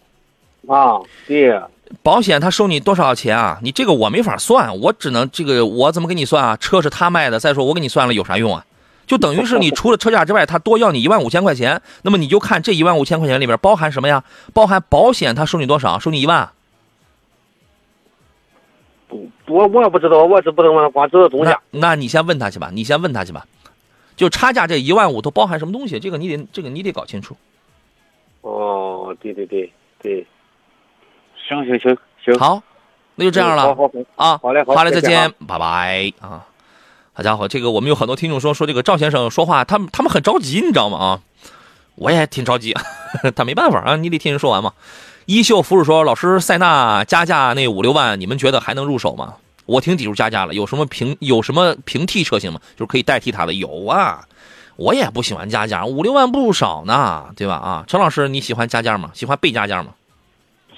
[0.67, 1.61] 啊，对，
[2.03, 3.59] 保险他收你多少钱啊？
[3.63, 6.57] 你这个我没法算，我只能这个我怎么给你算啊？
[6.57, 8.65] 车是他卖的，再说我给你算了有啥用啊？
[9.07, 14.23] 就等于是你除了车价之外，他多要你一万五千块钱，那么你就看这一万五千块钱里面包含什么呀？
[14.53, 15.99] 包含保险，他收你多少？
[15.99, 16.51] 收你一万。
[19.47, 21.61] 我我也不知道，我是不懂，光知道中那价。
[21.71, 23.47] 那你先问他去吧，你先问他去吧。
[24.17, 25.99] 就差价这一万五都包含什么东西？
[25.99, 27.37] 这个你得这个你得搞清楚。
[28.43, 30.27] 哦，对对对对，
[31.49, 32.63] 行行行行，好，
[33.15, 33.63] 那就这样了。
[33.63, 33.93] 好好好。
[34.17, 36.47] 啊，好嘞好好嘞，再见，拜拜啊！
[37.13, 40.99] 好家伙，这个我们有很多听众说说这个赵先生说话，他们他们很着急，你知道吗？
[40.99, 41.21] 啊，
[41.97, 42.75] 我也挺着急，
[43.35, 44.73] 他没办法啊，你得听人说完嘛。
[45.31, 49.35] 衣袖服饰说，老师，塞纳加价那五六万，你们觉得还能入手吗？
[49.65, 52.59] 我挺抵触加价了，有什么平有什么平替车型吗？
[52.75, 53.53] 就是可以代替它的？
[53.53, 54.25] 有啊，
[54.75, 57.55] 我也不喜欢加价，五六万不少呢，对吧？
[57.55, 59.11] 啊，陈老师，你喜欢加价吗？
[59.15, 59.91] 喜欢被加价吗？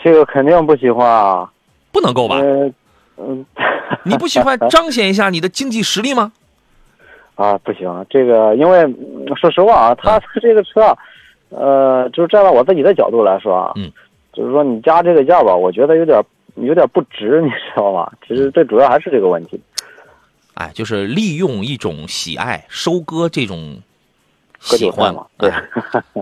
[0.04, 1.50] 这个肯定不喜欢啊。
[1.90, 2.36] 不能够吧？
[2.36, 2.70] 呃，
[3.16, 3.46] 嗯，
[4.04, 6.30] 你不喜欢彰显一下你的经济实力吗？
[7.36, 10.98] 啊，不行，这个因为嗯说实话啊，他这个车啊，
[11.48, 13.90] 呃，就是站在我自己的角度来说啊，嗯，
[14.32, 16.22] 就是说你加这个价吧，我觉得有点
[16.56, 18.10] 有点不值，你知道吗？
[18.26, 19.60] 其实最主要还是这个问题。
[20.54, 23.80] 哎，就是利用一种喜爱收割这种
[24.60, 25.62] 喜欢嘛，对哎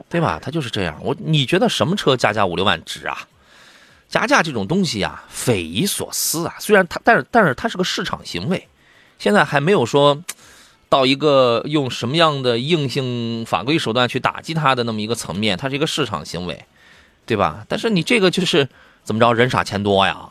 [0.08, 0.38] 对吧？
[0.40, 0.96] 他就是这样。
[1.02, 3.18] 我你觉得什么车加价五六万值啊？
[4.08, 6.54] 加价这种东西啊，匪夷所思啊。
[6.58, 8.66] 虽然它，但是但是它是个市场行为，
[9.18, 10.20] 现在还没有说
[10.88, 16.64] 到一个用什么样的硬性法规手段去打击它的那么一个层面，它是一个市场行为，
[17.30, 17.64] 对吧？
[17.68, 18.68] 但是你这个就是
[19.04, 20.28] 怎么着，人傻钱多呀。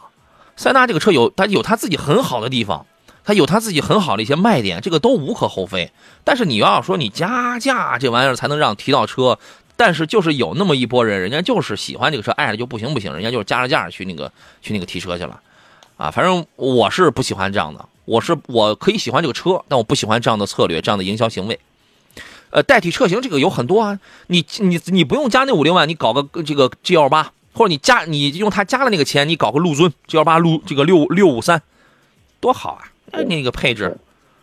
[0.58, 2.86] 塞纳这个车有它有它自己很好的地方，
[3.24, 5.94] 它有它自己很好的一些卖点，这个都无可厚非。
[6.26, 9.40] 但是你要说你加价这玩意儿才能让提到车，
[9.78, 14.30] 但是就是有那么一拨人，人家就是喜欢这个车，爱了就不行不行，人家就是加了价去那个
[14.62, 15.40] 去那个提车去了，
[15.96, 21.58] 啊，反正我是不喜欢这样的，我是我可以喜欢这个车，但我不喜欢这样的策略，这样的营销行为。
[22.52, 31.62] 呃，代替车型这个有很多啊，你你你不用加那五六万，你搞个这个 G 幺八，或者你加你用它加了那个钱，你搞个陆尊 G 幺八陆这个六六五三，
[32.40, 32.90] 多好啊！
[33.12, 33.98] 哎，那个配置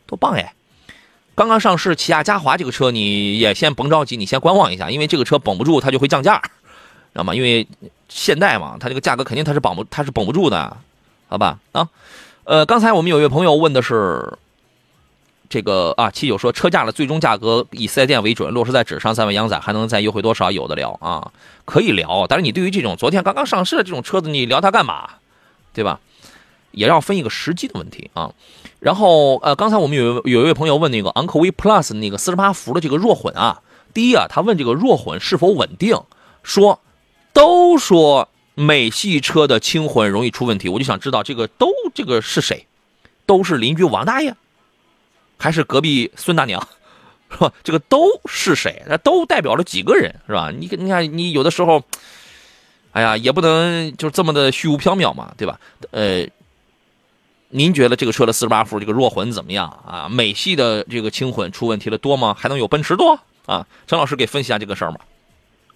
[0.07, 0.53] 多棒哎！
[1.35, 6.41] 刚刚上市起亚嘉华这个车，你也先甭着急，你先观望一下，因为这个车绷不住它就会降价，
[7.13, 7.35] 知道吗？
[7.35, 7.67] 因为
[8.09, 10.77] 现代嘛，它这个价格肯定它是绑不它是绷不住的，
[11.29, 11.59] 好吧？
[11.73, 11.89] 啊，
[12.45, 14.39] 呃，刚才我们有一位朋友问的是
[15.49, 20.51] 这个啊，七九说车价的最终价格以四 S 店为准，落实在纸上，三位杨仔还能再优惠多少？
[20.51, 21.31] 有的聊啊，
[21.65, 25.09] 可以聊，但是你对于这种昨天刚刚上市的这种车子，你聊它干嘛？
[25.73, 26.01] 对吧？
[26.73, 28.33] 也要分一个时机的问题啊。
[28.81, 33.63] 然后呃，刚才我们有有一位朋友问那个昂科威 Plus 那个四十八伏的这个弱混啊，
[33.95, 35.99] 第一啊，他问这个弱混是否稳定，
[36.43, 36.81] 说
[37.33, 42.67] 都说美系车的轻混容易出问题，我就想知道这个都这个是谁？
[43.25, 44.37] 都是邻居王大爷，
[45.39, 46.61] 还是隔壁孙大娘？
[47.29, 47.53] 是吧？
[47.65, 48.83] 这个都是谁？
[48.87, 50.53] 那都代表了几个人，是吧？
[50.57, 51.83] 你你看，你有的时候，
[52.93, 55.59] 哎呀，也不能就这么的虚无缥缈嘛，对吧？
[55.91, 56.25] 呃，
[57.49, 60.09] 您觉得这个车的四十八伏这个弱混怎么样啊？
[60.09, 62.33] 美系的这个轻混出问题了多吗？
[62.39, 63.67] 还能有奔驰多啊？
[63.89, 65.01] 陈老师给分析一下这个事儿吧。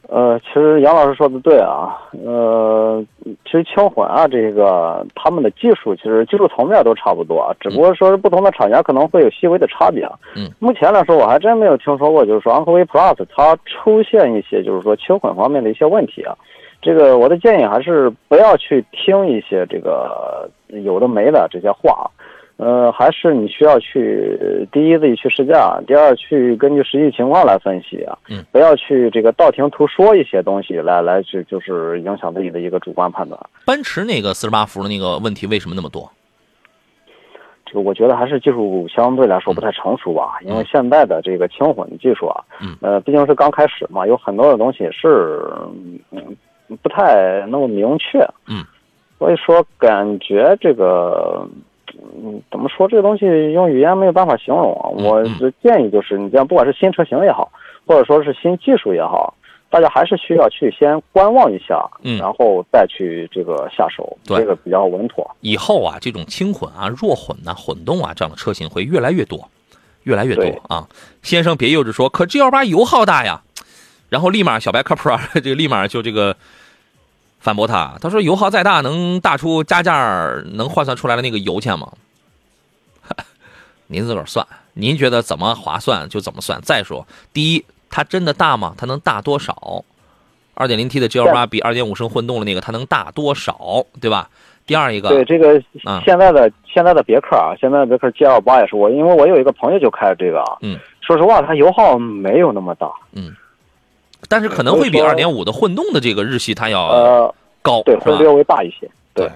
[0.09, 3.05] 呃，其实杨老师说的对啊，呃，
[3.45, 10.05] 其实轻混啊，这个他们的技术其实技术层面都差不多，只不过说是不同的厂家可能会有细微的差别。
[10.35, 16.35] 嗯，目前来说我还真没有听说过，就是说昂科威 Plus 它出现一些就是说轻混方面的一些问题啊。
[16.83, 20.49] 这个我的建议还是不要去听一些这个
[20.83, 22.11] 有的没的这些话，
[22.62, 33.40] 呃，还是你需要去第一自己去试驾，第二去根据实际情况来分析啊，嗯，不要去这个道听途说一些东西来来去就是影响自己的一个主观判断。
[33.64, 36.11] 奔驰那个四十八伏的那个问题为什么那么多？
[37.64, 45.51] 这个我觉得还是技术相对来说不太成熟吧，因为现在的这个轻混技术啊，嗯，呃，毕竟是刚开始嘛，有很多的东西是
[46.11, 46.37] 嗯
[46.83, 48.62] 不太那么明确，嗯，
[49.18, 51.49] 所以说感觉这个。
[52.03, 54.91] 嗯，怎么说这个东西用语言没有办法形容啊？
[54.97, 57.51] 嗯我的建议就是，你这样不管是新车型也好，
[57.87, 59.35] 或者说是新技术也好，
[59.69, 65.31] 大家还是需要去先观望一下，嗯然后再去这个下手，对这个比较稳妥。
[65.41, 69.49] 以后啊，这种轻混啊、弱混呐、混动啊这样的车型会越来越多，
[70.05, 70.89] 越来越多啊。
[71.23, 73.43] 先生别幼稚说，可 G L 八油耗大呀。
[74.09, 76.35] 然后立马小白科普啊，这个立马就这个
[77.40, 79.92] 反驳他，他说油耗再大，能大出加价
[80.53, 81.90] 能换算出来的那个油钱吗？
[83.88, 86.61] 您自个儿算，您觉得怎么划算就怎么算。
[86.62, 88.74] 再说，第一，它真的大吗？
[88.76, 89.85] 它能大多少？
[90.55, 93.85] 二点零 T 的 G L 八比二点五升混动的那个它能大多少？
[94.00, 94.29] 对吧？
[94.66, 102.88] 第二一个，对这个啊现在的、现在的别克啊，现在的别克 GL 八也是我，因为我有一个朋友就开这个啊，嗯，说实话，它油耗没有那么大，
[104.28, 109.30] 但是可能会比二点五的混动的这个日系它要呃，高，对，是略微大一些，对。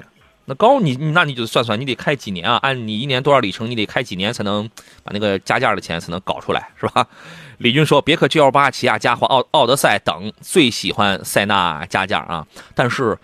[0.46, 2.58] 那高你你那你就算算，你得开几年啊？
[2.60, 4.68] 按你一年多少里程，你得开几年才能
[5.02, 7.06] 把那个加价的钱才能搞出来，是吧？
[7.58, 13.16] 李军说，别克 GL 八、起亚嘉华、奥奥德赛等最喜欢塞纳加价啊，但是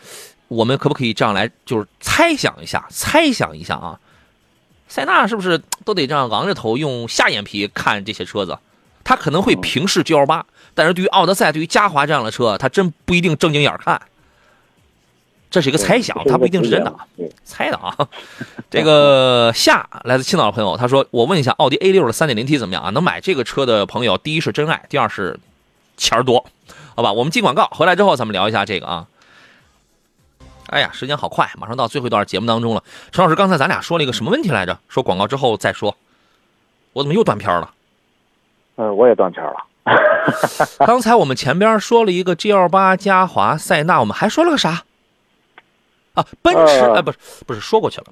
[0.49, 4.01] 我们可不可以这样来，就是猜想一下，猜想一下啊？
[4.89, 8.57] 塞纳是不是都得这样昂着头用下眼皮看这些车子？
[9.11, 14.01] 他可能会平视 GL 八，但是对于奥德赛、对于嘉华这样的车，他真不一定正经眼儿看。
[15.51, 17.05] 这是一个猜想，他不一定是真的啊。
[17.43, 17.93] 猜的啊。
[18.71, 22.91] 这个夏来自青岛的朋友，他说：“我问一下，奥迪 A 六的三点零 T 怎么样啊？
[22.91, 25.41] 能买这个车的朋友，第一是真爱，第二是
[25.97, 26.47] 钱儿多，
[26.95, 27.13] 好吧？
[27.13, 29.09] 我们进广告回来之后，咱们聊一下这个啊。
[30.69, 32.85] 哎呀，时间好快，马上到最后一段节目当中了。
[33.11, 34.79] 陈老师，刚才咱俩说了一个什么问题来着？
[34.89, 35.97] 说广告之后再说，
[36.93, 37.75] 我怎么又断片儿了？
[38.81, 39.57] 呃，我也断片了。
[40.87, 44.83] 刚才我们前边说了一个 G L 八、嘉华、塞纳，我们还说了个啥？
[46.15, 48.07] 啊，奔驰，呃哎，不是，不是说过去了。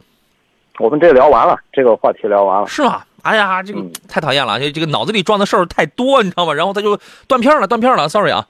[0.79, 2.69] 我们这聊完了，这个话题聊完了。
[2.69, 3.03] 是吗？
[3.23, 6.53] 哎呀，这个嗯太讨厌了，这这个脑子里装的事儿太多，你知道吗？
[6.53, 8.47] 然后他就断片了，断片了，sorry 啊。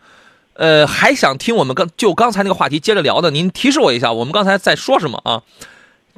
[0.55, 5.43] 呃，还想听我们刚就刚才那个话题接着聊的，您提示我一下，我们刚才在说什么啊？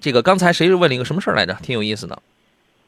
[0.01, 1.55] 这个刚才谁问了一个什么事儿来着？
[1.63, 2.19] 挺有意思的。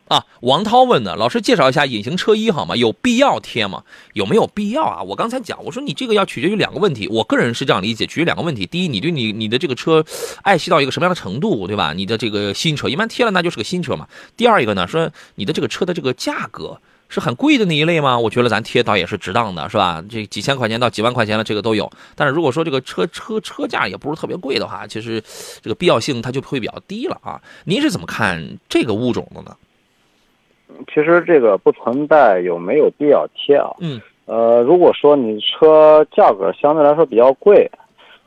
[0.08, 2.76] 啊，王涛问的，老师介绍一下隐形车衣好吗？
[2.76, 3.82] 有必要贴吗？
[4.12, 5.02] 有没有必要啊？
[5.02, 8.66] 我刚才讲，我说你这个要取决于两个问题，我个人是这样理解，取决于两个问题。
[8.66, 10.04] 第一，你对你你的这个车
[10.42, 11.94] 爱惜到一个什么样的程度，对吧？
[11.94, 14.06] 你的这个新车一般贴了那就是个新车嘛。
[14.36, 18.18] 第二一个呢，说你的这个车的这个价格是很贵的那一类吗？
[18.18, 20.04] 我觉得咱贴倒也是值当的，是吧？
[20.10, 21.90] 这几千块钱到几万块钱的这个都有。
[22.14, 25.22] 但是如果说这个车车车价也不是特别贵的话，其实
[25.62, 27.40] 这个必要性它就会比较低了啊。
[27.64, 29.56] 您是怎么看这个物种的呢？
[30.92, 33.70] 其实这个不存在有没有必要贴啊。
[33.80, 37.68] 嗯呃，如果说你车价格相对来说比较贵，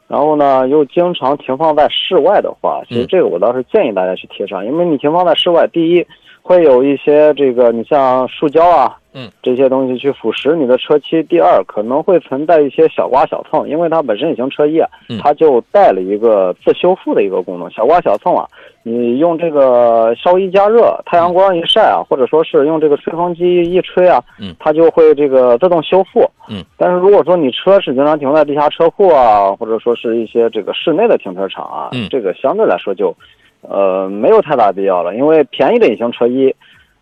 [0.08, 6.06] 然后呢又经常停放在室外的话，其实嗯这个我倒是建议大家去贴上，因为你停放在室外，第一
[6.48, 18.48] 会有一些这个你像树胶啊，嗯，这些东西去腐蚀你的车漆；第二可能会存在一些小刮小蹭，因为它本身已经车衣啊嗯，它就带了一个自修复的一个功能，小刮小蹭啊。
[18.84, 24.56] 你用这个稍微一加热，太阳光一晒啊，或者说是用这个吹风机一吹啊，嗯。
[24.60, 26.30] 它就会这个自动修复。
[26.48, 32.08] 嗯，但是如果说你车是经常停在地下车库啊，或者说是一些这个室内的停车场啊，嗯。
[32.12, 33.12] 这个相对来说就，
[33.62, 36.54] 呃，没有太大必要了，因为便宜的隐形车衣，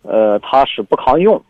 [0.02, 1.40] 呃，它是不抗用，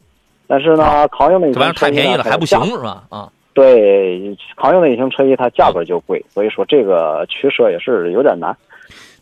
[0.46, 3.04] 但是呢，抗用的隐这玩意儿太形车衣太便宜了还不行是吧？
[3.08, 8.56] 啊，对，抗用的隐形车衣它价格就贵，所以说这个取舍也是有点难。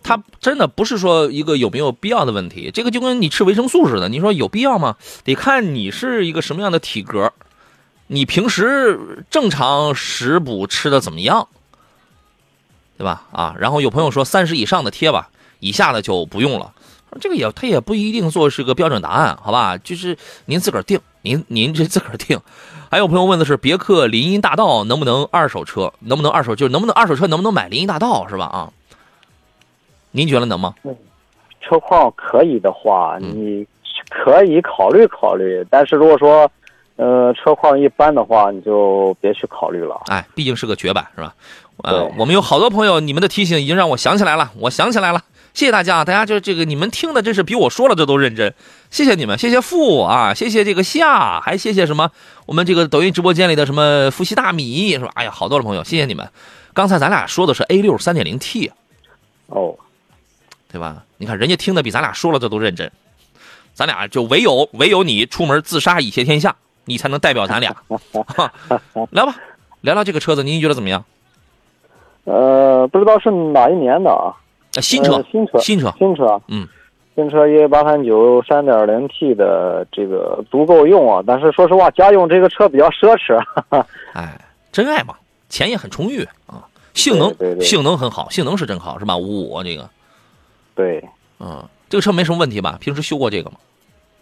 [0.05, 4.97] 它真的不是说一个有没有必要的问题，这个就跟你吃维生素似的，你说有必要吗？
[5.25, 7.33] 得看你是一个什么样的体格，
[8.09, 8.99] 你平时
[9.31, 11.47] 正常食补吃的怎么样，
[12.99, 13.23] 对吧？
[13.31, 15.31] 啊，然后有朋友说三十以上的贴吧，
[15.63, 16.73] 以下的就不用了。
[17.21, 19.79] 这个也他也不一定做是个标准答案，好吧？
[19.79, 22.39] 就是您自个儿定，您您这自个儿定。
[22.91, 28.47] 还有朋友问的是别克林荫大道能不能二手车，能不能二手就是能不能二手车能不能买林荫大道是吧？
[28.47, 28.73] 啊，
[30.11, 30.75] 您觉得能吗？
[31.61, 33.67] 车况可以的话，嗯你
[34.11, 36.51] 可以考虑考虑，但是如果说，
[36.97, 40.01] 呃，车况一般的话，你就别去考虑了。
[40.07, 41.35] 哎，毕竟是个绝版，是吧？
[41.85, 45.23] 呃，我们有好多朋友，你们的提醒已经让我想起来了，我想起来了，
[45.55, 48.55] 谢谢大家，大家就这个你们听的真是比我说了这都认真，
[48.91, 52.11] 谢谢你们，谢谢富啊，谢谢这个夏，还谢谢什么
[52.47, 55.11] 我们这个抖音直播间里的什么伏羲大米是吧？
[55.15, 56.29] 哎呀，好多的朋友，谢谢你们。
[56.73, 58.73] 刚才咱俩说的是 A 六三点零 T，
[59.49, 59.75] 哦，
[60.71, 61.05] 对吧？
[61.19, 62.91] 你看人家听的比咱俩说了这都认真，
[63.75, 66.57] 咱俩就唯有唯有你出门自杀以谢天下，
[66.87, 67.77] 你才能代表咱俩。
[68.27, 68.51] 哈
[69.11, 69.37] 聊吧，
[69.83, 71.05] 聊聊这个车子，您觉得怎么样？
[72.25, 74.33] 呃，不知道是哪一年的啊？
[74.75, 76.67] 呃新车呃，新车，新车，新车啊，嗯，
[77.15, 83.39] 新车一八三九三点零 T 的这个足够用啊，但是说实话，家用这个车比较奢侈。
[84.13, 84.41] 哎，
[84.73, 85.15] 真爱嘛，
[85.49, 89.17] 钱也很充裕啊，性能对对对性能很好，性能是真好，是吧？
[89.17, 89.89] 五五这个，
[90.75, 91.03] 对，
[91.39, 92.79] 嗯，这个车没什么问题吧？
[92.81, 93.57] 平时修过这个吗？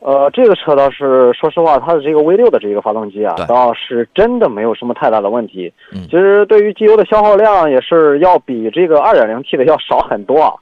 [0.00, 5.72] 呃，这个车倒是说实话，它的这个 V 六的这个发动机啊，倒是真的没有什么太大的问题。
[5.92, 10.54] 嗯其实对于机油的消耗量也是要比这个 2.0T 的要少很多啊。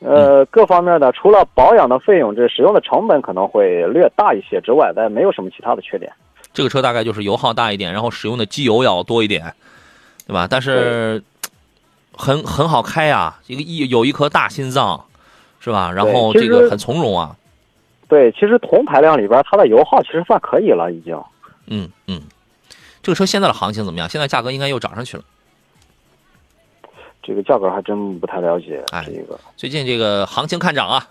[0.00, 6.12] 呃，嗯各方面的除了保养的费用，这使用的成本可能会略大一些之外，但没有什么其他的缺点。
[6.52, 9.54] 这个车大概就是油耗大一点，然后使用的机油要多一点，
[10.26, 10.46] 对吧？
[10.50, 11.22] 但是
[12.12, 15.02] 很很好开啊，一个一有一颗大心脏，
[15.60, 15.90] 是吧？
[15.90, 17.34] 然后这个很从容啊，
[18.08, 21.20] 对，其实同排量里边它的油耗其实算可以了，已经。
[21.66, 22.22] 嗯嗯。
[23.02, 24.08] 这个车现在的行情怎么样？
[24.08, 25.22] 现在价格应该又涨上去了。
[27.22, 28.84] 这个价格还真不太了解。
[28.92, 31.08] 哎这个最近这个行情看涨啊，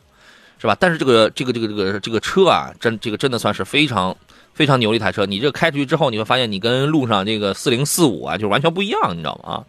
[0.58, 0.76] 是吧？
[0.80, 4.16] 但是这个这个这个这个这个车啊，真这个真的算是非常
[4.54, 5.26] 非常牛的一台车。
[5.26, 9.54] 你这开出去之后，你会发现你跟路上这个四零四五啊，就完全不一样，你知道吗？
[9.54, 9.64] 啊，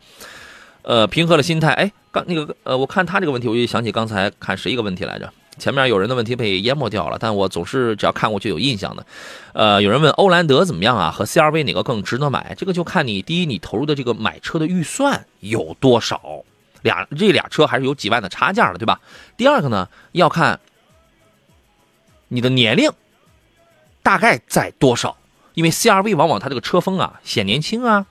[0.82, 1.72] 呃，平和的心态。
[1.72, 5.32] 哎，刚那个呃，我看他这个问题，我就想起刚才看谁一个问题来着。
[5.58, 9.06] 前面有人的问题被淹没掉了，但我总是只要看过去有印象的。
[9.52, 11.10] 呃，有人问欧蓝德怎么样啊？
[11.10, 12.54] 和 CRV 哪个更值得买？
[12.56, 16.20] 这个就看你第一，你投入的这个买车的预算有多少。
[16.82, 19.00] 俩这俩车还是有几万的差价的，对吧？
[19.36, 20.60] 第二个呢，要看
[22.28, 22.90] 你的年龄
[24.02, 25.16] 大概在多少，
[25.54, 28.06] 因为 CRV 往往它这个车风啊显年轻啊，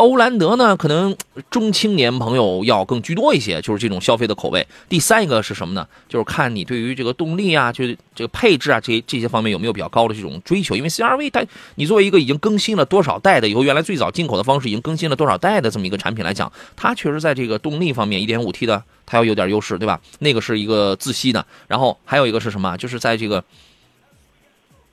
[0.00, 1.14] 欧蓝德呢可能
[1.50, 4.66] 中青年朋友要更居多一些，就是这种消费的口味。
[4.88, 5.86] 第三一个是什么呢？
[6.08, 10.74] 就是看你对于这个动力啊，就这个配置啊，这这些方面有没有比较高的这种追求。
[10.74, 11.44] 因为 CRV 它，
[11.74, 20.00] 你作为一个已经更新了多少代的，由原来最早进口的方式已经更新了多少代的这么一个产品来讲，它确实在这个动力方面，1.5T 的它要有点优势，对吧？
[20.20, 22.74] 那个是一个自吸的，然后还有一个是什么？
[22.78, 23.44] 就是在这个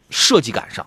[0.10, 0.86] 设计感上。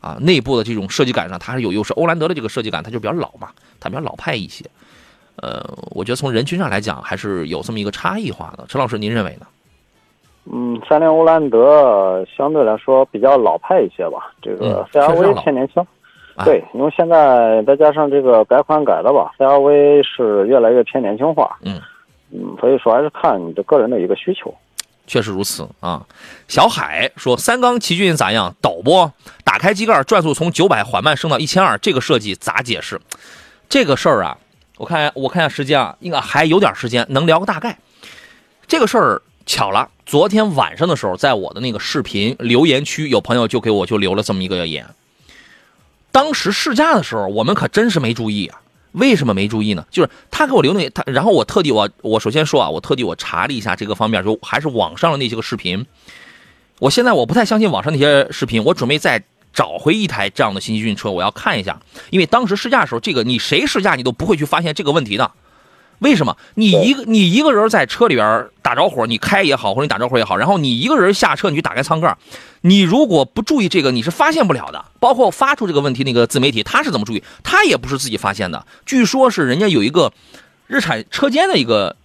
[0.00, 1.92] 啊，内部的这种设计感上，它是有优势。
[1.94, 3.48] 欧蓝德的这个设计感，它就比较老嘛，
[3.80, 4.64] 它比较老派一些。
[5.36, 8.64] 呃，我觉得从人群上来讲，还是有这么一个差异化的。
[8.68, 9.46] 陈老师，您认为呢？
[10.50, 15.82] 嗯，三菱欧蓝德相对来说比较老派一些吧，这个 CRV 偏年轻。
[16.34, 21.58] 啊对，因为现在再加上这个改款改的吧，CRV 是越来越偏年轻化。
[21.64, 21.80] 嗯
[22.30, 24.54] 嗯，所以说还是看你的个人的一个需求。
[25.08, 26.06] 确实如此啊。
[26.46, 28.54] 小海说：“三缸奇骏咋样？
[28.60, 29.10] 抖不？
[29.42, 33.00] 打开机盖，转速从九百缓慢升到一千二，这个设计咋解释？
[33.68, 34.38] 这个事儿啊，
[34.76, 37.76] 我看我看下时间啊，应该还有点时间，能聊个大概。
[38.68, 44.86] 这个事儿巧了，昨天晚上的时候，在我的那个视频留言区，有朋友就给我就留了这么一个言。
[46.12, 48.60] 当时试驾的时候，我们可真是没注意啊。
[48.92, 49.84] 为什么没注意呢？
[49.90, 55.86] 就是他给我留那他，然后我特地我我首先说啊，我特地我查了一下这个方面，就还是网上的那些个视频。
[56.78, 59.22] 我现在我不太相信网上那些视频，我准备再
[59.52, 61.80] 找回一台这样的新奇骏车，我要看一下，
[62.10, 65.30] 因为当时试驾的时候，这个你谁试驾你都不会去发现这个问题的。
[66.00, 66.36] 为什么？
[66.54, 72.16] 你一个你一个人在车里边打着火，你开也好，或者你打着火也好，然后你一个人下车，你去打开舱盖，
[72.60, 74.84] 你如果不注意这个，你是发现不了的。
[75.00, 77.22] 包括发出这个问题那个自媒体，他是怎么注意？
[77.42, 80.12] 他也不是自己发现的，据说是人家有一个
[80.66, 81.96] 日产车间的一个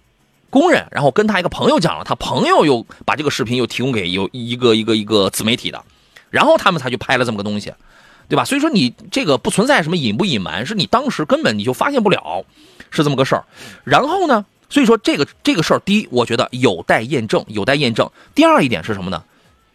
[0.50, 5.82] 工人，然后跟他一个朋友讲了，他朋友又把这个视频又提供给有一个一个一个自媒体的，
[6.30, 7.72] 然后他们才去拍了这么个东西，
[8.28, 8.44] 对吧？
[8.44, 12.44] 所以说你这个不存在什么隐不隐瞒，是你当时根本你就发现不了，
[12.94, 13.44] 是这么个事儿。
[13.84, 18.08] 然后呢，所以说这个这个事儿，第一，我觉得有待验证，有待验证。
[18.34, 19.22] 第二一点是什么呢？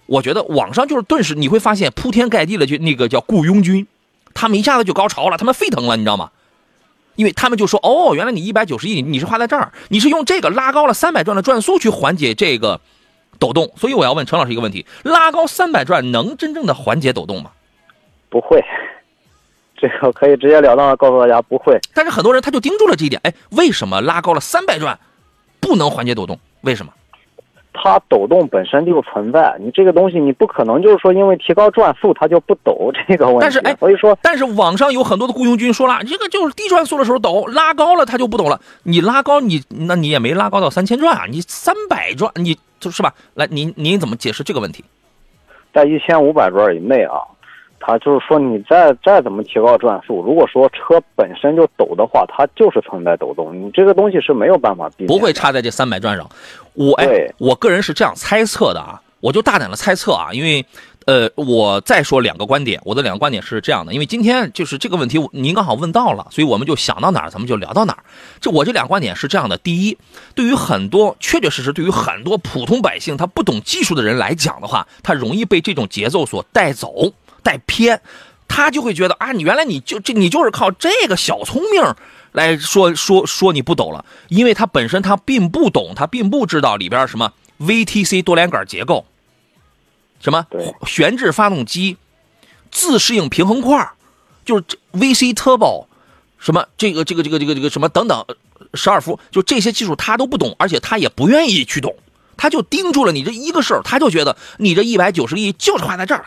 [0.06, 3.86] 我觉得网上就是顿时你会发现铺天盖地的就那个叫雇佣军，
[4.34, 6.32] 他们一下子就高潮了，他们沸腾了，你知道吗？
[7.16, 12.80] 因为他们就说哦，原来你一百九十亿，你是花在这儿，你是用这个拉高了三百转的转速去缓解这个
[13.38, 13.72] 抖动。
[13.76, 17.52] 所以我要问陈老师一个问题：拉高三百转能真正的缓解抖动吗？
[18.30, 18.64] 不会，
[19.80, 21.80] 这个可以直截了当的告诉大家不会。
[21.94, 25.00] 但是很多人他就盯住了这一点，哎，为什么拉高了三百转
[25.60, 26.40] 不能缓解抖动？
[26.62, 26.92] 为什么？
[27.72, 33.42] 它抖动本身就存在，你这个东西你不可能就是说因为提高转速它就不抖这个问题。
[33.42, 38.60] 但是哎所以说但是网上有很多的雇佣军说了，这个就是低转速的时候抖，拉高了它就不抖了。
[38.84, 43.14] 你拉高你，那你也没拉高到三千转啊，你三百转，你就是吧？
[43.36, 44.84] 来，您您怎么解释这个问题？
[45.72, 47.22] 在一千五百转以内啊，
[47.80, 55.08] 它就是说你再再怎么提高转速，如果说车本身就抖的话，它就是存在抖动，你这个东西是没有办法避免。
[55.08, 56.30] 不会差在这三百转上。
[56.74, 57.08] 我哎，
[57.38, 60.66] 我个人是这样猜测的啊，我就大胆的猜测啊，因为。
[61.06, 68.04] 呃，我再说两个观点，我的两个观点是这样的，因为今天就是这个问题，您刚好问到了，所以我们就想到哪儿，咱们就聊到哪儿。
[68.40, 69.98] 这我这两个观点是这样的：第一，
[70.36, 77.12] 对于很多确确实实，对于很多普通百姓，他不懂技术的人来讲的话，他容易被这种节奏所带走、
[77.44, 78.02] 带偏。
[78.48, 81.84] 他就会觉得啊，你原来你就这你就是靠这个小聪明
[82.32, 89.06] 来说说说你不懂了，因为他本身他并不懂，他并不知道里边什么 VTC 多连杆结构，
[90.20, 90.48] 什么
[90.88, 91.98] 悬置发动机、
[92.72, 93.92] 自适应平衡块，
[94.44, 95.86] 就是这 VC Turbo，
[96.40, 98.26] 什么这个这个这个这个这个什么等等，
[98.74, 101.96] 十二伏，就这些技术他都不懂，而且他也不愿意去懂，
[102.36, 106.26] 他就盯住了你这一个事儿，他就觉得你这一百九十个亿就是花在这儿了。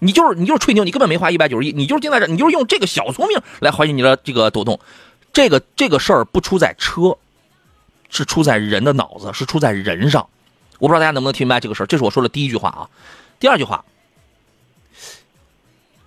[0.00, 4.80] 你就是你就是吹牛，你根本没花一百九十亿，你就是定在这，你就是用这个小聪明来怀疑你的这个抖动，
[5.32, 7.16] 这个这个事儿不出在车，
[8.08, 10.26] 是出在人的脑子，是出在人上。
[10.78, 12.88] 我不知道大家能不能听明白这个事儿，这是我说的第一句话啊。
[13.38, 13.84] 第二句话，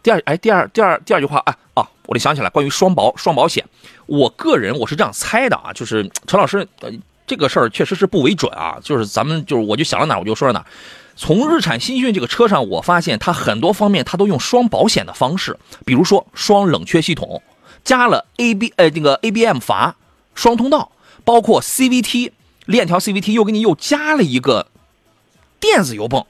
[0.02, 3.64] 第二哎，第二第二第二句话哎啊，我就想起来，关于双保双保险，
[4.08, 6.92] 我个人我是这样猜的啊，就是陈老师呃
[7.28, 10.66] 这个事儿确实是不为准啊，就是咱们就是我就想到哪我就说到哪。
[11.16, 17.42] 从日产新骏这个车上，我发现它很多方面它都用双保险的方式，比如说双冷却系统，
[17.84, 19.96] 加了 A B 呃那个 ABM 阀
[20.34, 20.92] 双通道，
[21.24, 22.32] 包括 CVT
[22.66, 24.68] 链条 CVT 又给你又加了一个
[25.60, 26.26] 电子油泵，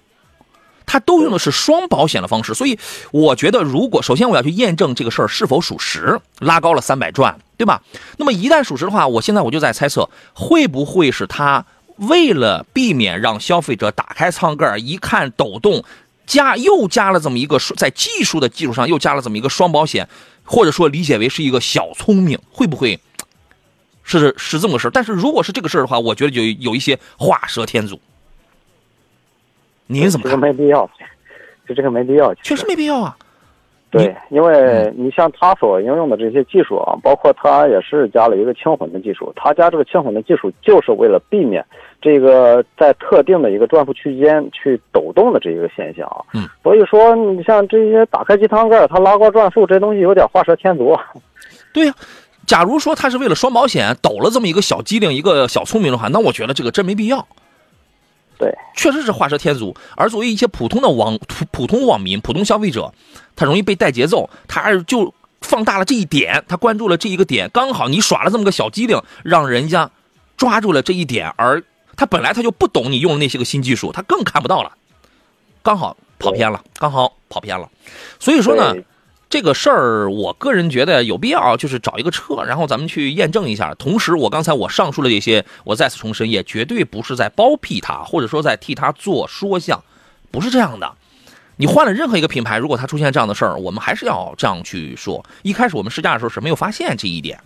[0.86, 2.78] 它都用的是双保险的方式，所以
[3.12, 7.82] 我觉得如果首先我要去验证这个事儿是否属实，拉高了三百转，对吧？
[8.18, 11.66] 那么一旦属实的话，我现在我就在猜测，会不会是它
[11.98, 15.84] 为了避免让消费者打开舱盖一看抖动，
[16.26, 20.08] 加又加了这么一个在技术的基础上又加了这么一个双保险，
[20.44, 23.00] 或者说理解为是一个小聪明，会不会
[24.04, 24.92] 是是这么个事儿？
[24.92, 28.00] 但是如果是这个事儿的话，我觉得就有一些画蛇添足。
[29.88, 30.40] 您怎么这个看？
[30.40, 30.90] 没必要，
[31.68, 32.34] 就这个没必要。
[32.36, 33.18] 确实没必要啊。
[34.00, 41.64] 对，因为你像它所应用的这些技术啊，包括它也是加了一个轻混的技术，它加这个轻混的技术就是为了避免
[42.02, 46.26] 这个在特定的一个转速区间去抖动的这一个现象啊。
[46.34, 50.90] 嗯，所以说你像这些打开机舱盖，它拉高转速，这东西有点画蛇添足。
[50.92, 51.04] 啊
[51.72, 51.94] 对呀、
[52.46, 57.26] 假如说他是为了双保险抖了这么一个小机灵、一个小聪明的话，那我觉得这个真没必要。
[58.44, 59.74] 对，确实是画蛇添足。
[59.96, 62.94] 而作为一些普通的网普普通网民、普通消费者，
[63.38, 69.90] 他容易被带节奏，他就放大了这一点，他关注了这一个点，刚好你耍了这么个小机灵，让人家
[70.36, 71.64] 抓住了这一点，而
[71.96, 74.74] 他本来他就不懂你用的那些个新技术，他更看不到了，
[75.62, 77.70] 刚好跑偏了，刚好跑偏了。
[78.20, 78.84] 所以说呢对，
[79.34, 83.74] 这个事儿，我个人觉得有必要，就是找一个车，然后咱们去验证一下。
[83.74, 89.84] 同时，我刚才我上述的这些，我再次重申，也绝对不是在包庇他，或者说在替他做说相，
[90.30, 90.88] 不是这样的。
[91.56, 95.26] 你换了任何一个品牌，如果它出现这样的事儿，我们还是要这样去说。
[95.42, 97.40] 一开始我们试驾的时候是没有发现这一点，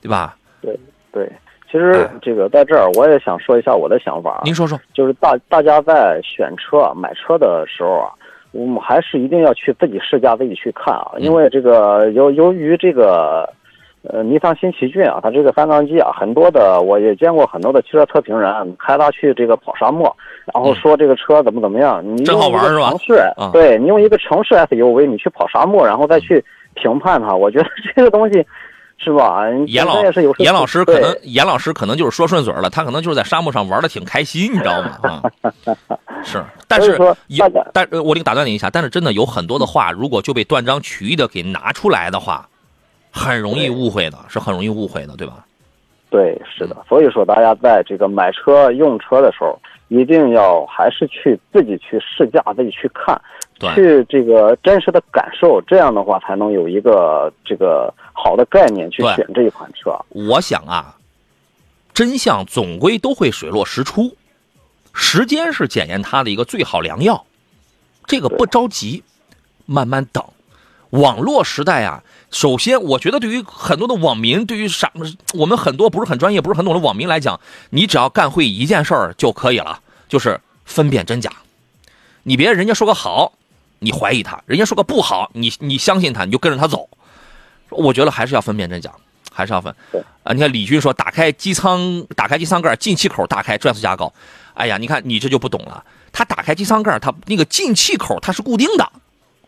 [0.00, 0.38] 对吧？
[0.62, 0.74] 对
[1.12, 1.30] 对，
[1.70, 4.40] 其实哎这个在这儿我也想说一下我的想法啊。
[4.42, 8.08] 您说说，就是大大家在选车、买车的时候啊，
[8.52, 13.48] 我们还是一定要去自己试驾、自己去看啊，因为这个由由于这个。
[14.04, 20.16] 呃，尼桑新奇骏啊，它这个三缸机啊，很多的我也见过很多的汽车测评人开它去这个跑沙漠，
[20.54, 22.90] 然后说这个车怎么怎么样，你真用一个好玩是吧？
[22.90, 26.42] 城市啊，对你用一个城市 SUV 你去跑沙漠，然后再去
[26.74, 28.42] 评判它，我觉得这个东西
[28.98, 29.44] 是吧？
[29.66, 30.02] 严老
[30.38, 34.98] 严老师可能严老师可能就是说顺嘴了，他可能就是在沙漠上玩的挺开心，你知道吗？
[35.02, 35.22] 啊，
[36.22, 42.48] 是，但是说有但呃我得打断你一下，但是真的有很多的话，如果就被断章取义的给拿出来的话，
[43.10, 45.44] 很容易误会的，是很容易误会的，对吧？
[46.10, 49.58] 对，是的，所以说大家在这个买车用车的时候，
[49.88, 53.20] 一定要还是去自己去试驾，自己去看，
[53.58, 59.90] 对去这个真实的感受，这样的话才能有一个这个好的概念去选这一款车。
[60.10, 60.96] 我想啊，
[61.92, 64.16] 真相总归都会水落石出，
[64.92, 67.24] 时间是检验它的一个最好良药。
[68.06, 69.02] 这个不着急，
[69.66, 70.24] 慢慢等。
[70.90, 74.90] 网络时代啊，首先我觉得对于很多的网民，对于啥
[75.34, 77.38] 我们很多不是很专业、不是很懂的网民来讲，
[77.70, 81.30] 你只要干会一件事儿就可以了，就是分辨真假。
[82.22, 83.32] 你别人家说个好，
[83.80, 86.88] 你怀疑他；人家说个不好，你你相信他，你就跟着他走。
[87.70, 88.90] 我觉得还是要分辨真假，
[89.30, 89.74] 还是要分。
[90.22, 94.12] 啊，你看李军说打开机舱，打开机舱盖，进气口打开，转速加高。
[94.54, 95.84] 哎呀，你看你这就不懂了。
[96.12, 98.90] 他打开机舱盖，他那个进气口它是固定的，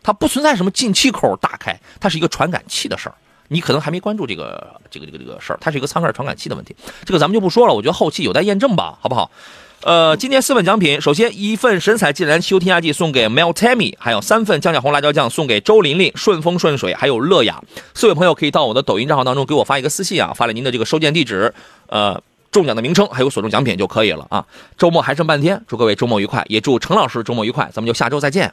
[0.02, 3.14] 它不存在什么进气口打开，它是一个传感器的事儿。
[3.48, 6.76] 你可能还没关注这个这个这个这个事儿，它是一个舱盖传感器的问题。
[7.04, 9.30] 这个咱们就不说了，我觉得后期有待验证吧，好不好？
[9.82, 17.60] 呃，今天四份奖品，首先一份神采自然汽油添加剂送给 Mel Tammy，还有三份酱酱红辣椒酱送给周琳琳，顺风顺水，还有乐雅。
[17.94, 21.52] 四位朋友可以到我的抖音账号当中给我发一个私信啊，发了您的这个收件地址，
[21.88, 22.22] 呃，
[22.52, 24.46] 中奖的名称还有所中奖品就可以了啊。
[24.76, 28.52] 周末还剩半天，祝各位周末愉快，也祝陈老师周末愉快，咱们就下周再见。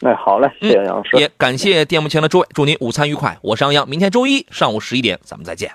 [0.00, 1.16] 那好嘞，谢谢杨老师。
[1.18, 3.36] 也感谢电幕前的诸位，祝您午餐愉快。
[3.42, 5.70] 我是杨洋，明天周一上午十一点咱们再见。